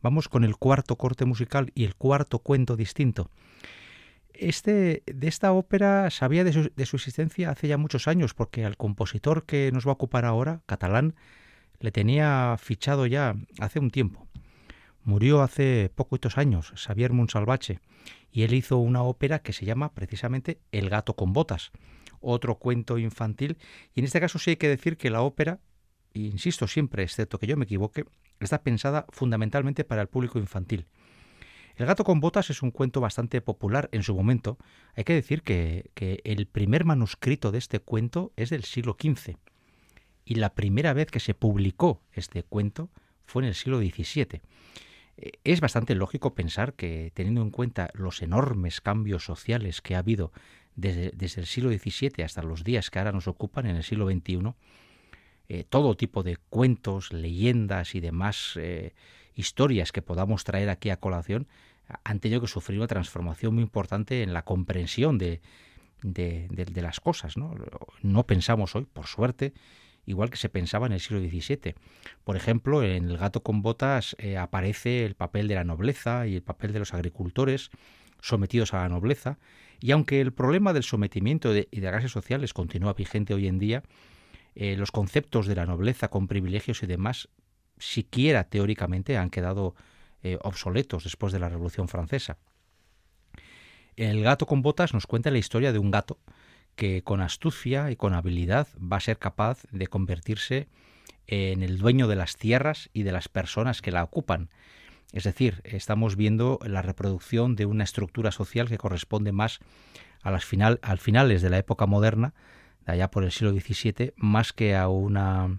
Vamos 0.00 0.30
con 0.30 0.42
el 0.42 0.56
cuarto 0.56 0.96
corte 0.96 1.26
musical 1.26 1.70
y 1.74 1.84
el 1.84 1.94
cuarto 1.94 2.38
cuento 2.38 2.76
distinto. 2.76 3.30
Este, 4.32 5.02
de 5.04 5.28
esta 5.28 5.52
ópera 5.52 6.08
sabía 6.08 6.44
de 6.44 6.86
su 6.86 6.96
existencia 6.96 7.50
hace 7.50 7.68
ya 7.68 7.76
muchos 7.76 8.08
años, 8.08 8.32
porque 8.32 8.64
al 8.64 8.78
compositor 8.78 9.44
que 9.44 9.70
nos 9.70 9.86
va 9.86 9.90
a 9.90 9.94
ocupar 9.94 10.24
ahora, 10.24 10.62
catalán, 10.64 11.14
le 11.82 11.90
tenía 11.90 12.56
fichado 12.58 13.06
ya 13.06 13.34
hace 13.58 13.80
un 13.80 13.90
tiempo. 13.90 14.28
Murió 15.02 15.42
hace 15.42 15.90
poquitos 15.92 16.38
años 16.38 16.72
Xavier 16.76 17.12
Monsalvache 17.12 17.80
y 18.30 18.42
él 18.42 18.54
hizo 18.54 18.78
una 18.78 19.02
ópera 19.02 19.40
que 19.40 19.52
se 19.52 19.66
llama 19.66 19.92
precisamente 19.92 20.60
El 20.70 20.88
gato 20.88 21.16
con 21.16 21.32
botas, 21.32 21.72
otro 22.20 22.54
cuento 22.60 22.98
infantil 22.98 23.58
y 23.94 24.00
en 24.00 24.06
este 24.06 24.20
caso 24.20 24.38
sí 24.38 24.50
hay 24.50 24.56
que 24.56 24.68
decir 24.68 24.96
que 24.96 25.10
la 25.10 25.22
ópera, 25.22 25.58
insisto 26.14 26.68
siempre, 26.68 27.02
excepto 27.02 27.38
que 27.38 27.48
yo 27.48 27.56
me 27.56 27.64
equivoque, 27.64 28.04
está 28.38 28.62
pensada 28.62 29.06
fundamentalmente 29.10 29.82
para 29.82 30.02
el 30.02 30.08
público 30.08 30.38
infantil. 30.38 30.86
El 31.74 31.86
gato 31.86 32.04
con 32.04 32.20
botas 32.20 32.48
es 32.50 32.62
un 32.62 32.70
cuento 32.70 33.00
bastante 33.00 33.40
popular 33.40 33.88
en 33.92 34.04
su 34.04 34.14
momento. 34.14 34.56
Hay 34.94 35.02
que 35.02 35.14
decir 35.14 35.42
que, 35.42 35.90
que 35.94 36.20
el 36.22 36.46
primer 36.46 36.84
manuscrito 36.84 37.50
de 37.50 37.58
este 37.58 37.80
cuento 37.80 38.32
es 38.36 38.50
del 38.50 38.62
siglo 38.62 38.96
XV 39.00 39.36
y 40.24 40.36
la 40.36 40.54
primera 40.54 40.92
vez 40.92 41.08
que 41.10 41.20
se 41.20 41.34
publicó 41.34 42.00
este 42.12 42.42
cuento 42.42 42.90
fue 43.24 43.42
en 43.42 43.48
el 43.48 43.54
siglo 43.54 43.78
XVII. 43.78 44.40
Eh, 45.16 45.32
es 45.44 45.60
bastante 45.60 45.94
lógico 45.94 46.34
pensar 46.34 46.74
que, 46.74 47.12
teniendo 47.14 47.42
en 47.42 47.50
cuenta 47.50 47.90
los 47.94 48.22
enormes 48.22 48.80
cambios 48.80 49.24
sociales 49.24 49.80
que 49.80 49.94
ha 49.94 49.98
habido 49.98 50.32
desde, 50.74 51.12
el 51.40 51.46
siglo 51.46 51.70
XVII 51.70 52.24
hasta 52.24 52.42
los 52.42 52.64
días 52.64 52.90
que 52.90 52.98
ahora 52.98 53.12
nos 53.12 53.28
ocupan 53.28 53.66
en 53.66 53.76
el 53.76 53.84
siglo 53.84 54.08
XXI, 54.10 54.54
eh, 55.48 55.64
todo 55.68 55.96
tipo 55.96 56.22
de 56.22 56.36
cuentos, 56.36 57.12
leyendas 57.12 57.94
y 57.94 58.00
demás 58.00 58.54
eh, 58.56 58.94
historias 59.34 59.92
que 59.92 60.02
podamos 60.02 60.44
traer 60.44 60.70
aquí 60.70 60.90
a 60.90 60.98
colación 60.98 61.46
han 62.04 62.20
tenido 62.20 62.40
que 62.40 62.46
sufrir 62.46 62.78
una 62.78 62.86
transformación 62.86 63.54
muy 63.54 63.62
importante 63.62 64.22
en 64.22 64.32
la 64.32 64.44
comprensión 64.44 65.18
de, 65.18 65.40
las 66.02 67.00
cosas. 67.00 67.34
no 67.36 68.26
pensamos 68.26 68.74
hoy, 68.76 68.86
por 68.86 69.08
suerte, 69.08 69.52
igual 70.06 70.30
que 70.30 70.36
se 70.36 70.48
pensaba 70.48 70.86
en 70.86 70.92
el 70.92 71.00
siglo 71.00 71.20
XVII. 71.20 71.74
Por 72.24 72.36
ejemplo, 72.36 72.82
en 72.82 73.10
El 73.10 73.18
gato 73.18 73.42
con 73.42 73.62
botas 73.62 74.16
eh, 74.18 74.36
aparece 74.36 75.04
el 75.04 75.14
papel 75.14 75.48
de 75.48 75.54
la 75.54 75.64
nobleza 75.64 76.26
y 76.26 76.36
el 76.36 76.42
papel 76.42 76.72
de 76.72 76.80
los 76.80 76.94
agricultores 76.94 77.70
sometidos 78.20 78.72
a 78.74 78.78
la 78.78 78.88
nobleza, 78.88 79.38
y 79.80 79.90
aunque 79.90 80.20
el 80.20 80.32
problema 80.32 80.72
del 80.72 80.84
sometimiento 80.84 81.52
y 81.54 81.66
de, 81.70 81.80
las 81.80 81.90
clases 81.90 82.12
sociales 82.12 82.54
continúa 82.54 82.94
vigente 82.94 83.34
hoy 83.34 83.48
en 83.48 83.58
día, 83.58 83.82
eh, 84.54 84.76
los 84.76 84.92
conceptos 84.92 85.46
de 85.46 85.56
la 85.56 85.66
nobleza 85.66 86.08
con 86.08 86.28
privilegios 86.28 86.82
y 86.84 86.86
demás, 86.86 87.28
siquiera 87.78 88.44
teóricamente, 88.44 89.16
han 89.16 89.30
quedado 89.30 89.74
eh, 90.22 90.38
obsoletos 90.42 91.02
después 91.02 91.32
de 91.32 91.40
la 91.40 91.48
Revolución 91.48 91.88
Francesa. 91.88 92.38
El 93.96 94.22
gato 94.22 94.46
con 94.46 94.62
botas 94.62 94.94
nos 94.94 95.06
cuenta 95.06 95.32
la 95.32 95.38
historia 95.38 95.72
de 95.72 95.78
un 95.78 95.90
gato 95.90 96.18
que 96.76 97.02
con 97.02 97.20
astucia 97.20 97.90
y 97.90 97.96
con 97.96 98.14
habilidad 98.14 98.68
va 98.80 98.96
a 98.96 99.00
ser 99.00 99.18
capaz 99.18 99.62
de 99.70 99.86
convertirse 99.86 100.68
en 101.26 101.62
el 101.62 101.78
dueño 101.78 102.08
de 102.08 102.16
las 102.16 102.36
tierras 102.36 102.90
y 102.92 103.02
de 103.02 103.12
las 103.12 103.28
personas 103.28 103.82
que 103.82 103.92
la 103.92 104.02
ocupan. 104.02 104.50
Es 105.12 105.24
decir, 105.24 105.60
estamos 105.64 106.16
viendo 106.16 106.58
la 106.64 106.82
reproducción 106.82 107.54
de 107.54 107.66
una 107.66 107.84
estructura 107.84 108.32
social 108.32 108.68
que 108.68 108.78
corresponde 108.78 109.32
más 109.32 109.60
a 110.22 110.38
final, 110.38 110.78
al 110.82 110.98
finales 110.98 111.42
de 111.42 111.50
la 111.50 111.58
época 111.58 111.86
moderna, 111.86 112.34
de 112.86 112.92
allá 112.92 113.10
por 113.10 113.24
el 113.24 113.32
siglo 113.32 113.52
XVII, 113.52 114.14
más 114.16 114.52
que 114.52 114.74
a 114.74 114.88
una 114.88 115.58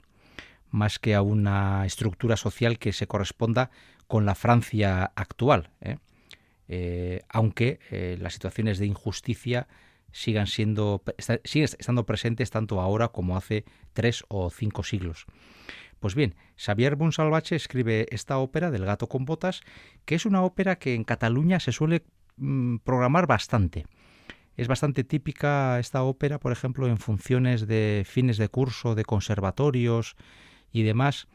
más 0.71 0.97
que 0.97 1.13
a 1.13 1.21
una 1.21 1.85
estructura 1.85 2.35
social 2.35 2.79
que 2.79 2.93
se 2.93 3.05
corresponda 3.05 3.69
con 4.07 4.25
la 4.25 4.33
Francia 4.33 5.11
actual. 5.15 5.69
¿eh? 5.81 5.97
Eh, 6.67 7.21
aunque 7.29 7.79
eh, 7.91 8.17
las 8.19 8.33
situaciones 8.33 8.79
de 8.79 8.87
injusticia 8.87 9.67
sigan 10.13 10.47
siendo, 10.47 11.03
siguen 11.43 11.67
estando 11.77 12.05
presentes 12.05 12.49
tanto 12.49 12.79
ahora 12.79 13.09
como 13.09 13.35
hace 13.35 13.65
tres 13.91 14.23
o 14.29 14.49
cinco 14.49 14.83
siglos. 14.83 15.25
Pues 15.99 16.15
bien, 16.15 16.35
Xavier 16.57 16.95
Bonsalvache 16.95 17.55
escribe 17.55 18.07
esta 18.11 18.37
ópera 18.37 18.71
del 18.71 18.85
gato 18.85 19.07
con 19.07 19.25
botas, 19.25 19.61
que 20.05 20.15
es 20.15 20.25
una 20.25 20.43
ópera 20.43 20.77
que 20.77 20.95
en 20.95 21.03
Cataluña 21.03 21.59
se 21.59 21.71
suele 21.71 22.03
mm, 22.37 22.77
programar 22.77 23.27
bastante. 23.27 23.85
Es 24.55 24.67
bastante 24.67 25.03
típica 25.03 25.79
esta 25.79 26.03
ópera, 26.03 26.39
por 26.39 26.51
ejemplo, 26.51 26.87
en 26.87 26.97
funciones 26.97 27.67
de 27.67 28.03
fines 28.05 28.37
de 28.37 28.49
curso 28.49 28.95
de 28.95 29.03
conservatorios 29.03 30.15
y 30.71 30.83
demás, 30.83 31.27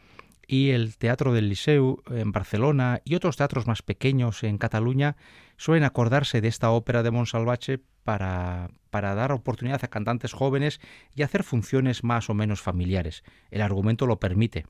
y 0.50 0.70
el 0.70 0.96
Teatro 0.96 1.34
del 1.34 1.50
Liceu 1.50 2.02
en 2.10 2.32
Barcelona 2.32 3.02
y 3.04 3.14
otros 3.14 3.36
teatros 3.36 3.66
más 3.66 3.82
pequeños 3.82 4.42
en 4.42 4.56
Cataluña 4.56 5.16
suelen 5.58 5.84
acordarse 5.84 6.40
de 6.40 6.48
esta 6.48 6.70
ópera 6.70 7.02
de 7.02 7.10
Monsalvache 7.10 7.80
para, 8.02 8.70
para 8.88 9.14
dar 9.14 9.30
oportunidad 9.30 9.84
a 9.84 9.88
cantantes 9.88 10.32
jóvenes 10.32 10.80
y 11.14 11.22
hacer 11.22 11.42
funciones 11.42 12.02
más 12.02 12.30
o 12.30 12.34
menos 12.34 12.62
familiares. 12.62 13.24
El 13.50 13.60
argumento 13.60 14.06
lo 14.06 14.18
permite. 14.18 14.64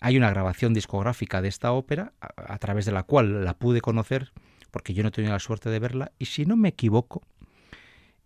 Hay 0.00 0.16
una 0.16 0.30
grabación 0.30 0.74
discográfica 0.74 1.40
de 1.42 1.48
esta 1.48 1.70
ópera, 1.70 2.12
a, 2.20 2.58
través 2.58 2.84
de 2.84 2.92
la 2.92 3.04
cual 3.04 3.44
la 3.44 3.54
pude 3.54 3.80
conocer, 3.80 4.32
porque 4.72 4.94
yo 4.94 5.04
no 5.04 5.10
he 5.10 5.12
tenido 5.12 5.32
la 5.32 5.38
suerte 5.38 5.70
de 5.70 5.78
verla, 5.78 6.12
y 6.18 6.24
si 6.24 6.44
no 6.44 6.56
me 6.56 6.70
equivoco, 6.70 7.22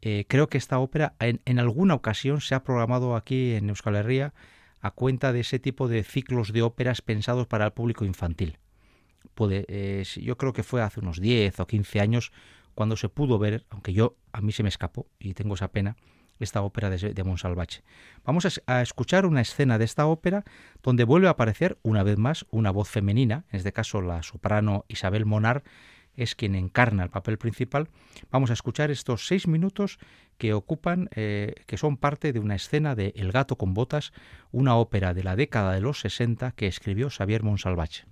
eh, 0.00 0.24
creo 0.26 0.48
que 0.48 0.58
esta 0.58 0.78
ópera 0.78 1.14
en, 1.20 1.40
en, 1.44 1.58
alguna 1.58 1.94
ocasión 1.94 2.40
se 2.40 2.54
ha 2.54 2.64
programado 2.64 3.14
aquí 3.14 3.52
en 3.52 3.68
Euskal 3.68 3.96
Herria 3.96 4.34
a 4.82 4.90
cuenta 4.90 5.32
de 5.32 5.40
ese 5.40 5.58
tipo 5.58 5.88
de 5.88 6.02
ciclos 6.02 6.52
de 6.52 6.62
óperas 6.62 7.00
pensados 7.00 7.46
para 7.46 7.64
el 7.64 7.72
público 7.72 8.04
infantil. 8.04 8.58
Eh, 9.50 10.04
yo 10.20 10.36
creo 10.36 10.52
que 10.52 10.62
fue 10.62 10.82
hace 10.82 11.00
unos 11.00 11.20
10 11.20 11.60
o 11.60 11.66
15 11.66 12.00
años 12.00 12.32
cuando 12.74 12.96
se 12.96 13.08
pudo 13.08 13.38
ver, 13.38 13.64
aunque 13.70 13.92
yo 13.92 14.16
a 14.32 14.40
mí 14.40 14.52
se 14.52 14.62
me 14.62 14.68
escapó 14.68 15.06
y 15.18 15.34
tengo 15.34 15.54
esa 15.54 15.68
pena, 15.68 15.96
esta 16.38 16.62
ópera 16.62 16.90
de, 16.90 17.14
de 17.14 17.24
Monsalvache. 17.24 17.82
Vamos 18.24 18.60
a, 18.66 18.82
escuchar 18.82 19.26
una 19.26 19.40
escena 19.40 19.78
de 19.78 19.84
esta 19.84 20.06
ópera 20.06 20.44
donde 20.82 21.04
vuelve 21.04 21.28
a 21.28 21.32
aparecer 21.32 21.78
una 21.82 22.02
vez 22.02 22.18
más 22.18 22.46
una 22.50 22.70
voz 22.70 22.88
femenina, 22.88 23.44
en 23.50 23.58
este 23.58 23.72
caso 23.72 24.02
la 24.02 24.22
soprano 24.22 24.84
Isabel 24.88 25.26
Monar, 25.26 25.62
es 26.16 26.34
quien 26.34 26.54
encarna 26.54 27.04
el 27.04 27.10
papel 27.10 27.38
principal. 27.38 27.88
Vamos 28.30 28.50
a 28.50 28.54
escuchar 28.54 28.90
estos 28.90 29.26
seis 29.26 29.46
minutos 29.46 29.98
que 30.38 30.54
ocupan, 30.54 31.08
eh, 31.14 31.54
que 31.66 31.76
son 31.76 31.96
parte 31.96 32.32
de 32.32 32.40
una 32.40 32.56
escena 32.56 32.94
de 32.94 33.12
El 33.16 33.32
gato 33.32 33.56
con 33.56 33.74
botas, 33.74 34.12
una 34.50 34.76
ópera 34.76 35.14
de 35.14 35.24
la 35.24 35.36
década 35.36 35.72
de 35.72 35.80
los 35.80 36.00
60 36.00 36.52
que 36.52 36.66
escribió 36.66 37.10
Xavier 37.10 37.42
Monsalvache. 37.42 38.11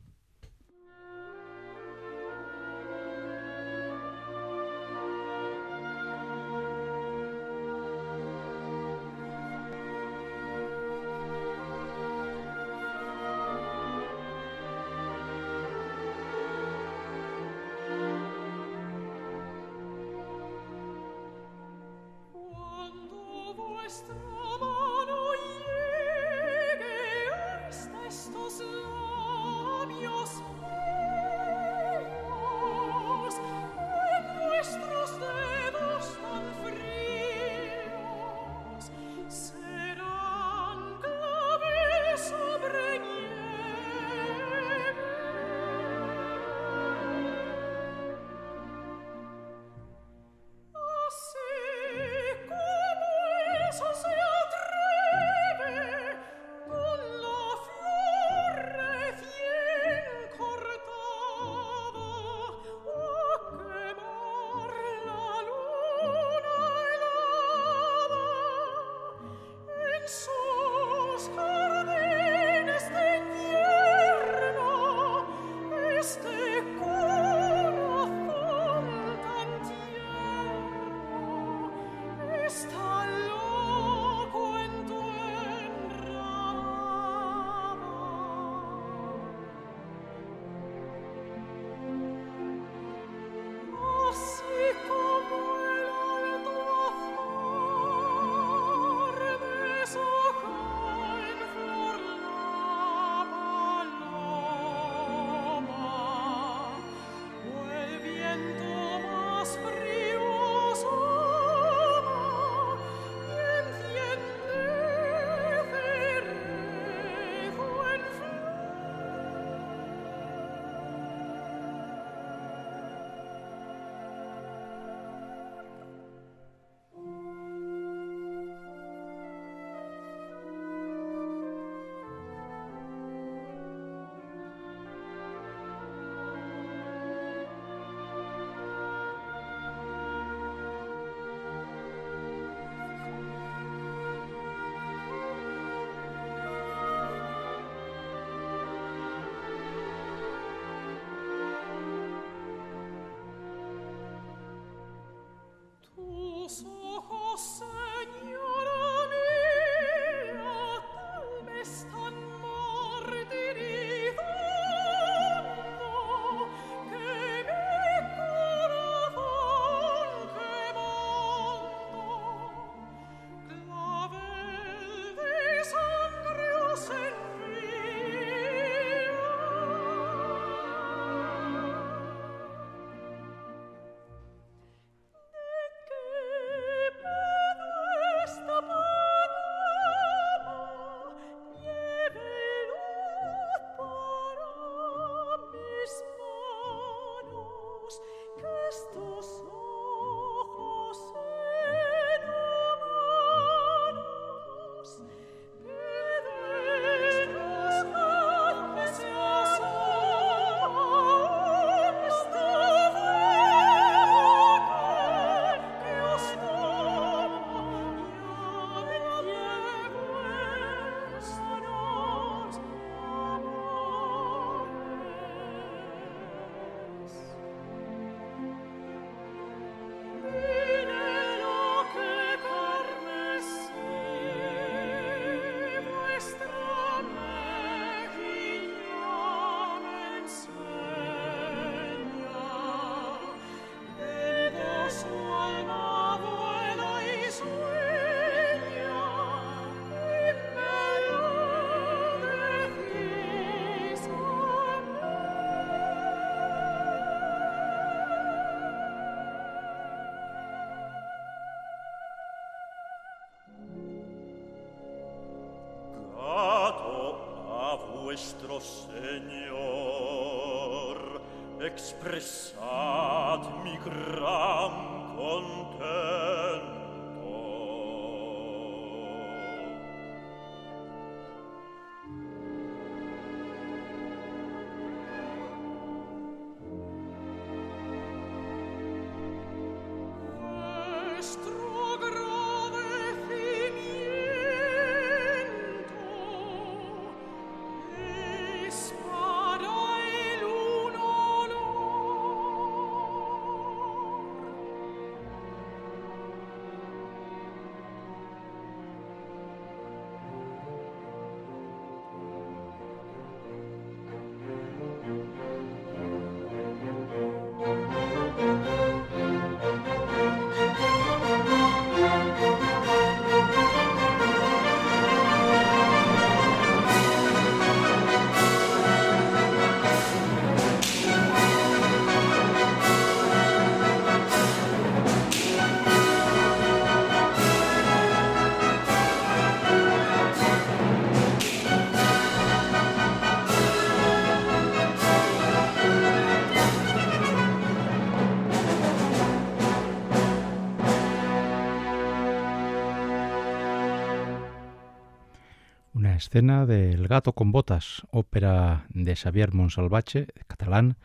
Escena 356.31 356.65
del 356.65 357.09
Gato 357.09 357.33
con 357.33 357.51
Botas, 357.51 358.07
ópera 358.13 358.87
de 358.91 359.17
Xavier 359.17 359.53
Monsalvache, 359.53 360.29
catalán, 360.47 360.97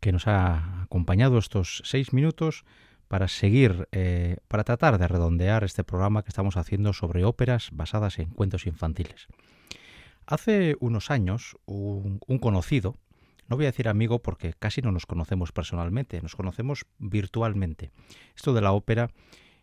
que 0.00 0.12
nos 0.12 0.26
ha 0.26 0.80
acompañado 0.84 1.36
estos 1.36 1.82
seis 1.84 2.14
minutos 2.14 2.64
para 3.06 3.28
seguir, 3.28 3.86
eh, 3.92 4.38
para 4.48 4.64
tratar 4.64 4.96
de 4.96 5.08
redondear 5.08 5.62
este 5.62 5.84
programa 5.84 6.22
que 6.22 6.30
estamos 6.30 6.56
haciendo 6.56 6.94
sobre 6.94 7.26
óperas 7.26 7.68
basadas 7.72 8.18
en 8.18 8.30
cuentos 8.30 8.64
infantiles. 8.64 9.26
Hace 10.24 10.74
unos 10.80 11.10
años, 11.10 11.58
un, 11.66 12.20
un 12.26 12.38
conocido, 12.38 12.96
no 13.46 13.56
voy 13.56 13.66
a 13.66 13.72
decir 13.72 13.88
amigo 13.88 14.22
porque 14.22 14.54
casi 14.58 14.80
no 14.80 14.90
nos 14.90 15.04
conocemos 15.04 15.52
personalmente, 15.52 16.22
nos 16.22 16.34
conocemos 16.34 16.86
virtualmente. 16.98 17.90
Esto 18.34 18.54
de 18.54 18.62
la 18.62 18.72
ópera 18.72 19.10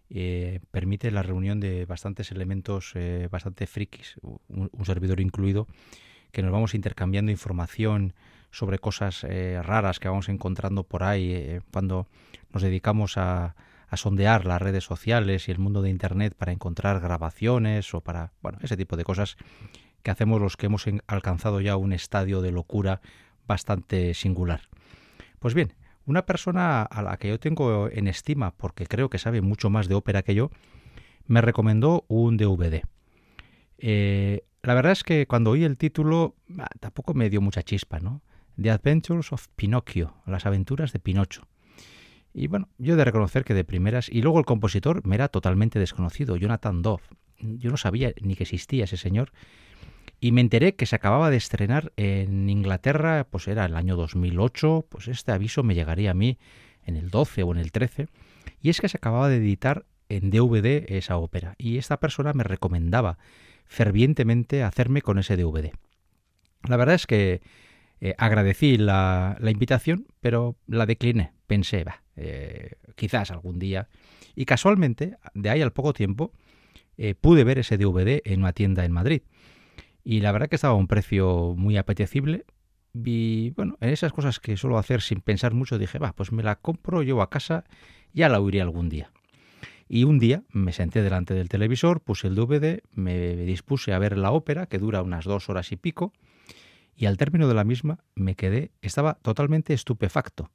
eh, 0.10 0.60
permite 0.72 1.12
la 1.12 1.22
reunión 1.22 1.60
de 1.60 1.86
bastantes 1.86 2.32
elementos 2.32 2.94
eh, 2.96 3.28
bastante 3.30 3.68
frikis, 3.68 4.16
un, 4.22 4.86
servidor 4.86 5.20
incluido, 5.20 5.68
que 6.32 6.42
nos 6.42 6.52
vamos 6.52 6.74
intercambiando 6.74 7.32
información 7.32 8.14
sobre 8.52 8.80
cosas 8.80 9.26
eh, 9.26 9.62
raras 9.62 10.00
que 10.00 10.08
vamos 10.08 10.30
encontrando 10.30 10.84
por 10.84 11.04
ahí 11.04 11.60
cuando 11.72 12.08
nos 12.54 12.64
dedicamos 12.64 13.18
a, 13.18 13.56
sondear 13.94 14.46
las 14.46 14.62
redes 14.62 14.84
sociales 14.84 15.48
y 15.48 15.52
el 15.52 15.60
mundo 15.60 15.82
de 15.82 15.90
Internet 15.90 16.36
para 16.38 16.52
encontrar 16.52 17.00
grabaciones 17.00 17.94
o 17.94 18.02
para, 18.02 18.34
bueno, 18.42 18.58
ese 18.62 18.76
tipo 18.76 18.98
de 18.98 19.06
cosas 19.06 19.38
que 20.04 20.12
hacemos 20.12 20.42
los 20.42 20.58
que 20.58 20.66
hemos 20.66 20.86
alcanzado 21.08 21.62
ya 21.62 21.78
un 21.78 21.94
estadio 21.94 22.42
de 22.42 22.52
locura 22.52 23.00
bastante 23.48 24.14
singular. 24.14 24.64
Pues 25.40 25.54
bien, 25.54 25.74
una 26.08 26.26
persona 26.26 26.82
a 26.84 27.02
la 27.04 27.18
que 27.18 27.28
yo 27.28 27.40
tengo 27.40 27.90
en 27.92 28.08
estima, 28.08 28.56
porque 28.56 28.88
creo 28.88 29.10
que 29.10 29.20
sabe 29.20 29.42
mucho 29.42 29.70
más 29.70 29.88
de 29.88 29.96
ópera 29.96 30.24
que 30.24 30.34
yo, 30.34 30.50
me 31.28 31.42
recomendó 31.42 32.06
un 32.08 32.38
DVD. 32.38 32.82
Eh, 33.78 34.44
la 34.64 34.74
verdad 34.74 34.94
es 34.94 35.04
que 35.04 35.28
cuando 35.28 35.52
oí 35.52 35.66
el 35.66 35.78
título 35.78 36.36
tampoco 36.80 37.14
me 37.14 37.30
dio 37.30 37.42
mucha 37.42 37.62
chispa, 37.62 38.00
¿no? 38.00 38.22
The 38.60 38.72
Adventures 38.72 39.34
of 39.34 39.48
Pinocchio, 39.56 40.16
las 40.26 40.46
aventuras 40.46 40.94
de 40.94 41.00
Pinocho. 41.00 41.44
Y 42.34 42.48
bueno, 42.48 42.70
yo 42.78 42.94
he 42.94 42.98
de 42.98 43.06
reconocer 43.06 43.44
que 43.44 43.54
de 43.54 43.66
primeras, 43.66 44.10
y 44.10 44.22
luego 44.22 44.40
el 44.40 44.46
compositor 44.46 45.06
me 45.06 45.16
era 45.16 45.28
totalmente 45.28 45.78
desconocido, 45.78 46.38
Jonathan 46.38 46.82
Dove. 46.82 47.04
Yo 47.40 47.70
no 47.70 47.78
sabía 47.78 48.14
ni 48.22 48.36
que 48.36 48.44
existía 48.44 48.86
ese 48.86 48.98
señor, 48.98 49.32
y 50.20 50.32
me 50.32 50.42
enteré 50.42 50.76
que 50.76 50.86
se 50.86 50.96
acababa 50.96 51.30
de 51.30 51.38
estrenar 51.38 51.94
en 51.98 52.50
Inglaterra, 52.50 53.28
pues 53.30 53.48
era 53.48 53.66
el 53.66 53.76
año 53.76 53.96
2008, 53.96 54.88
pues 54.90 55.08
este 55.08 55.32
aviso 55.32 55.64
me 55.64 55.76
llegaría 55.76 56.12
a 56.12 56.16
mí 56.16 56.38
en 56.86 56.96
el 56.96 57.10
12 57.10 57.44
o 57.44 57.52
en 57.52 57.60
el 57.60 57.72
13, 57.72 58.08
y 58.62 58.70
es 58.70 58.82
que 58.82 58.90
se 58.90 58.98
acababa 58.98 59.30
de 59.30 59.38
editar 59.38 59.86
en 60.10 60.30
DVD 60.32 60.86
esa 60.88 61.18
ópera, 61.18 61.56
y 61.58 61.78
esta 61.78 62.00
persona 62.00 62.34
me 62.34 62.44
recomendaba 62.44 63.18
fervientemente 63.66 64.64
hacerme 64.64 65.02
con 65.02 65.20
ese 65.20 65.36
DVD. 65.36 65.72
La 66.68 66.78
verdad 66.78 66.96
es 66.96 67.06
que 67.06 67.42
eh, 68.00 68.14
agradecí 68.18 68.78
la, 68.78 69.38
invitación, 69.42 70.08
pero 70.22 70.56
la 70.68 70.86
decliné. 70.86 71.32
Pensé, 71.48 71.84
va, 71.84 72.04
eh, 72.16 72.72
quizás 72.96 73.32
algún 73.32 73.60
día. 73.60 73.88
Y 74.36 74.46
casualmente, 74.46 75.18
de 75.34 75.50
ahí 75.50 75.62
al 75.62 75.74
poco 75.74 75.94
tiempo, 75.94 76.32
eh, 76.98 77.16
pude 77.16 77.44
ver 77.44 77.60
ese 77.60 77.78
DVD 77.78 78.22
en 78.26 78.42
una 78.42 78.54
tienda 78.54 78.86
en 78.86 78.92
Madrid. 78.92 79.22
Y 80.10 80.22
la 80.22 80.32
verdad 80.32 80.48
que 80.48 80.56
estaba 80.56 80.74
a 80.74 80.78
un 80.78 80.88
precio 80.88 81.54
muy 81.58 81.76
apetecible. 81.76 82.46
Y 82.94 83.50
bueno, 83.58 83.76
en 83.82 83.90
esas 83.90 84.14
cosas 84.14 84.40
que 84.40 84.56
suelo 84.56 84.78
hacer 84.78 85.02
sin 85.02 85.20
pensar 85.20 85.54
mucho, 85.54 85.78
dije, 85.78 86.00
va, 86.00 86.14
pues 86.14 86.32
me 86.32 86.44
la 86.44 86.56
compro, 86.56 87.04
yo 87.04 87.22
a 87.22 87.30
casa, 87.30 87.66
ya 88.14 88.30
la 88.30 88.40
oiré 88.40 88.62
algún 88.62 88.88
día. 88.88 89.12
Y 89.90 90.06
un 90.06 90.18
día 90.18 90.44
me 90.54 90.72
senté 90.72 91.02
delante 91.02 91.34
del 91.34 91.50
televisor, 91.50 92.00
puse 92.00 92.28
el 92.28 92.36
DVD, 92.36 92.84
me 92.94 93.36
dispuse 93.36 93.92
a 93.92 94.00
ver 94.00 94.18
la 94.18 94.32
ópera, 94.32 94.68
que 94.68 94.78
dura 94.80 95.02
unas 95.02 95.26
dos 95.26 95.50
horas 95.50 95.74
y 95.74 95.76
pico, 95.76 96.14
y 96.96 97.06
al 97.06 97.18
término 97.18 97.50
de 97.50 97.56
la 97.56 97.66
misma 97.66 98.00
me 98.16 98.36
quedé, 98.36 98.72
estaba 98.82 99.16
totalmente 99.16 99.74
estupefacto. 99.74 100.52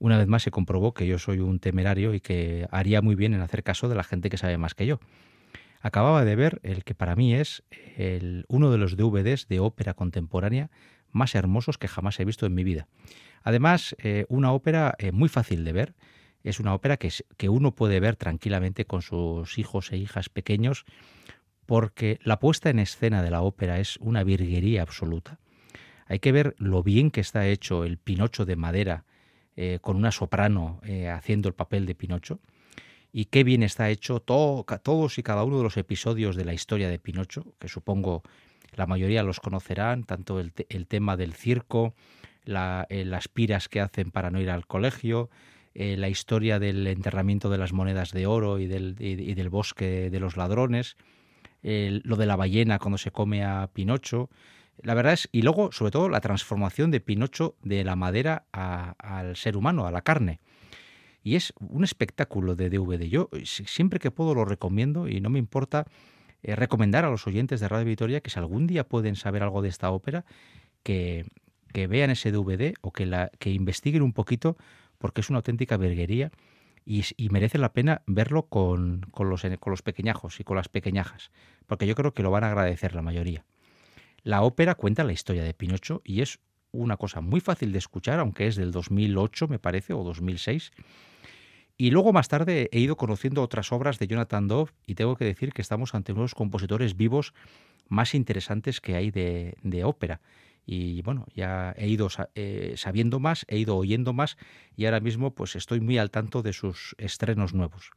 Una 0.00 0.18
vez 0.18 0.26
más 0.26 0.42
se 0.42 0.50
comprobó 0.50 0.92
que 0.92 1.06
yo 1.06 1.20
soy 1.20 1.38
un 1.38 1.60
temerario 1.60 2.14
y 2.14 2.20
que 2.20 2.66
haría 2.72 3.00
muy 3.00 3.14
bien 3.14 3.32
en 3.32 3.42
hacer 3.42 3.62
caso 3.62 3.88
de 3.88 3.94
la 3.94 4.02
gente 4.02 4.28
que 4.28 4.38
sabe 4.38 4.58
más 4.58 4.74
que 4.74 4.86
yo. 4.86 4.98
Acababa 5.82 6.24
de 6.24 6.36
ver 6.36 6.60
el 6.62 6.84
que 6.84 6.94
para 6.94 7.16
mí 7.16 7.34
es 7.34 7.64
el, 7.96 8.44
uno 8.48 8.70
de 8.70 8.78
los 8.78 8.96
DVDs 8.96 9.48
de 9.48 9.58
ópera 9.58 9.94
contemporánea 9.94 10.70
más 11.10 11.34
hermosos 11.34 11.76
que 11.76 11.88
jamás 11.88 12.18
he 12.20 12.24
visto 12.24 12.46
en 12.46 12.54
mi 12.54 12.62
vida. 12.62 12.86
Además, 13.42 13.96
eh, 13.98 14.24
una 14.28 14.52
ópera 14.52 14.94
eh, 14.98 15.10
muy 15.10 15.28
fácil 15.28 15.64
de 15.64 15.72
ver. 15.72 15.94
Es 16.44 16.60
una 16.60 16.72
ópera 16.72 16.96
que, 16.96 17.10
que 17.36 17.48
uno 17.48 17.74
puede 17.74 17.98
ver 17.98 18.14
tranquilamente 18.14 18.84
con 18.84 19.02
sus 19.02 19.58
hijos 19.58 19.92
e 19.92 19.96
hijas 19.96 20.28
pequeños 20.28 20.84
porque 21.66 22.18
la 22.22 22.38
puesta 22.38 22.70
en 22.70 22.78
escena 22.78 23.22
de 23.22 23.30
la 23.30 23.42
ópera 23.42 23.80
es 23.80 23.96
una 23.98 24.22
virguería 24.22 24.82
absoluta. 24.82 25.40
Hay 26.06 26.20
que 26.20 26.32
ver 26.32 26.54
lo 26.58 26.82
bien 26.82 27.10
que 27.10 27.20
está 27.20 27.46
hecho 27.46 27.84
el 27.84 27.98
Pinocho 27.98 28.44
de 28.44 28.56
madera 28.56 29.04
eh, 29.56 29.78
con 29.80 29.96
una 29.96 30.12
soprano 30.12 30.80
haciendo 31.12 31.48
el 31.48 31.54
papel 31.54 31.86
de 31.86 31.94
Pinocho 31.94 32.40
y 33.12 33.26
qué 33.26 33.44
bien 33.44 33.62
está 33.62 33.90
hecho 33.90 34.20
todos 34.20 35.18
y 35.18 35.22
cada 35.22 35.44
uno 35.44 35.58
de 35.58 35.64
los 35.64 35.76
episodios 35.76 36.36
de 36.36 36.44
la 36.44 36.54
historia 36.54 36.88
de 36.88 36.98
Pinocho, 36.98 37.54
que 37.58 37.68
supongo 37.68 38.22
la 38.74 38.86
mayoría 38.86 39.22
los 39.22 39.38
conocerán, 39.38 40.04
tanto 40.04 40.40
el, 40.40 40.52
tema 40.86 41.16
del 41.16 41.34
circo, 41.34 41.94
eh, 42.46 43.04
las 43.04 43.28
piras 43.28 43.68
que 43.68 43.80
hacen 43.80 44.10
para 44.10 44.30
no 44.30 44.40
ir 44.40 44.50
al 44.50 44.66
colegio, 44.66 45.28
la 45.74 46.08
historia 46.08 46.58
del 46.58 46.86
enterramiento 46.86 47.48
de 47.48 47.58
las 47.58 47.72
monedas 47.72 48.12
de 48.12 48.26
oro 48.26 48.58
y 48.58 48.66
del, 48.66 48.96
y 48.98 49.34
del 49.34 49.48
bosque 49.48 50.10
de 50.10 50.20
los 50.20 50.36
ladrones, 50.36 50.96
lo 51.62 52.16
de 52.16 52.26
la 52.26 52.36
ballena 52.36 52.78
cuando 52.78 52.98
se 52.98 53.10
come 53.10 53.44
a 53.44 53.70
Pinocho, 53.72 54.28
la 54.80 54.94
verdad 54.94 55.12
es, 55.12 55.28
y 55.32 55.42
luego, 55.42 55.70
sobre 55.72 55.92
todo, 55.92 56.08
la 56.08 56.20
transformación 56.20 56.90
de 56.90 57.00
Pinocho 57.00 57.56
de 57.62 57.84
la 57.84 57.94
madera 57.94 58.46
al 58.52 59.36
ser 59.36 59.56
humano, 59.56 59.86
a 59.86 59.92
la 59.92 60.02
carne. 60.02 60.40
Y 61.22 61.36
es 61.36 61.52
un 61.60 61.84
espectáculo 61.84 62.56
de 62.56 62.68
DVD. 62.68 63.04
Yo 63.04 63.30
siempre 63.44 63.98
que 63.98 64.10
puedo 64.10 64.34
lo 64.34 64.44
recomiendo 64.44 65.08
y 65.08 65.20
no 65.20 65.30
me 65.30 65.38
importa 65.38 65.86
eh, 66.42 66.56
recomendar 66.56 67.04
a 67.04 67.10
los 67.10 67.26
oyentes 67.26 67.60
de 67.60 67.68
Radio 67.68 67.86
Victoria 67.86 68.20
que 68.20 68.30
si 68.30 68.38
algún 68.38 68.66
día 68.66 68.88
pueden 68.88 69.14
saber 69.14 69.42
algo 69.42 69.62
de 69.62 69.68
esta 69.68 69.90
ópera, 69.90 70.24
que, 70.82 71.26
vean 71.72 72.10
ese 72.10 72.32
DVD 72.32 72.74
o 72.80 72.92
que, 72.92 73.50
investiguen 73.50 74.02
un 74.02 74.12
poquito 74.12 74.56
porque 74.98 75.20
es 75.20 75.30
una 75.30 75.38
auténtica 75.38 75.76
verguería 75.76 76.32
y, 76.84 77.04
merece 77.30 77.58
la 77.58 77.72
pena 77.72 78.02
verlo 78.06 78.48
con, 78.48 79.02
con, 79.12 79.30
los, 79.30 79.42
con 79.60 79.70
los 79.70 79.82
pequeñajos 79.82 80.40
y 80.40 80.44
con 80.44 80.56
las 80.56 80.68
pequeñajas, 80.68 81.30
porque 81.66 81.86
yo 81.86 81.94
creo 81.94 82.12
que 82.12 82.24
lo 82.24 82.32
van 82.32 82.44
a 82.44 82.48
agradecer 82.48 82.94
la 82.94 83.02
mayoría. 83.02 83.44
La 84.24 84.42
ópera 84.42 84.74
cuenta 84.74 85.04
la 85.04 85.12
historia 85.12 85.44
de 85.44 85.54
Pinocho 85.54 86.02
y 86.04 86.22
es 86.22 86.40
una 86.72 86.96
cosa 86.96 87.20
muy 87.20 87.40
fácil 87.40 87.72
de 87.72 87.78
escuchar, 87.78 88.18
aunque 88.18 88.46
es 88.46 88.56
del 88.56 88.72
2008 88.72 89.48
me 89.48 89.58
parece, 89.58 89.92
o 89.92 90.02
2006. 90.02 90.72
Y 91.76 91.90
luego 91.90 92.12
más 92.12 92.28
tarde 92.28 92.68
he 92.72 92.80
ido 92.80 92.96
conociendo 92.96 93.42
otras 93.42 93.72
obras 93.72 93.98
de 93.98 94.06
Jonathan 94.06 94.46
Dove 94.46 94.72
y 94.86 94.94
tengo 94.94 95.16
que 95.16 95.24
decir 95.24 95.52
que 95.52 95.62
estamos 95.62 95.94
ante 95.94 96.12
unos 96.12 96.34
compositores 96.34 96.96
vivos 96.96 97.34
más 97.88 98.14
interesantes 98.14 98.80
que 98.80 98.94
hay 98.94 99.10
de, 99.10 99.82
ópera. 99.84 100.20
Y 100.64 101.02
bueno, 101.02 101.26
ya 101.34 101.74
he 101.76 101.88
ido 101.88 102.08
eh, 102.34 102.74
sabiendo 102.76 103.18
más, 103.18 103.44
he 103.48 103.58
ido 103.58 103.76
oyendo 103.76 104.12
más 104.12 104.36
y 104.76 104.84
ahora 104.84 105.00
mismo 105.00 105.34
pues 105.34 105.56
estoy 105.56 105.80
muy 105.80 105.98
al 105.98 106.10
tanto 106.10 106.42
de 106.42 106.52
sus 106.52 106.94
estrenos 106.98 107.52
nuevos. 107.52 107.90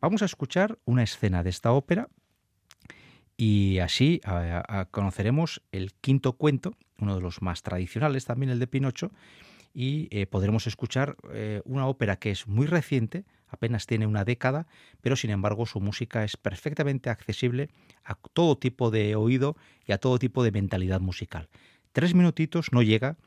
Vamos 0.00 0.22
a 0.22 0.26
escuchar 0.26 0.78
una 0.84 1.04
escena 1.04 1.42
de 1.42 1.50
esta 1.50 1.72
ópera 1.72 2.08
y 3.36 3.78
así 3.78 4.20
conoceremos 4.90 5.62
el 5.70 5.92
quinto 5.94 6.34
cuento, 6.34 6.74
uno 6.98 7.14
de 7.14 7.20
los 7.20 7.42
más 7.42 7.62
tradicionales 7.62 8.24
también, 8.24 8.50
el 8.50 8.58
de 8.58 8.66
Pinocho, 8.66 9.12
y 9.76 10.08
eh, 10.10 10.24
podremos 10.26 10.66
escuchar 10.66 11.18
eh, 11.34 11.60
una 11.66 11.86
ópera 11.86 12.16
que 12.16 12.30
es 12.30 12.48
muy 12.48 12.66
reciente, 12.66 13.26
apenas 13.46 13.84
tiene 13.84 14.06
una 14.06 14.24
década, 14.24 14.66
pero 15.02 15.16
sin 15.16 15.28
embargo 15.28 15.66
su 15.66 15.80
música 15.80 16.24
es 16.24 16.38
perfectamente 16.38 17.10
accesible 17.10 17.68
a 18.02 18.14
todo 18.14 18.56
tipo 18.56 18.90
de 18.90 19.16
oído 19.16 19.54
y 19.86 19.92
a 19.92 19.98
todo 19.98 20.18
tipo 20.18 20.42
de 20.42 20.50
mentalidad 20.50 21.02
musical. 21.02 21.50
Tres 21.92 22.14
minutitos 22.14 22.72
no 22.72 22.80
llega 22.80 23.18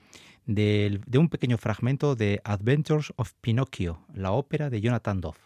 de, 0.48 1.00
de 1.06 1.18
un 1.20 1.30
pequeño 1.30 1.60
fragmento 1.60 2.16
de 2.16 2.42
Adventures 2.44 3.14
of 3.16 3.34
Pinocchio, 3.42 4.04
la 4.16 4.32
ópera 4.32 4.72
de 4.72 4.82
Jonathan 4.82 5.22
Dove. 5.22 5.38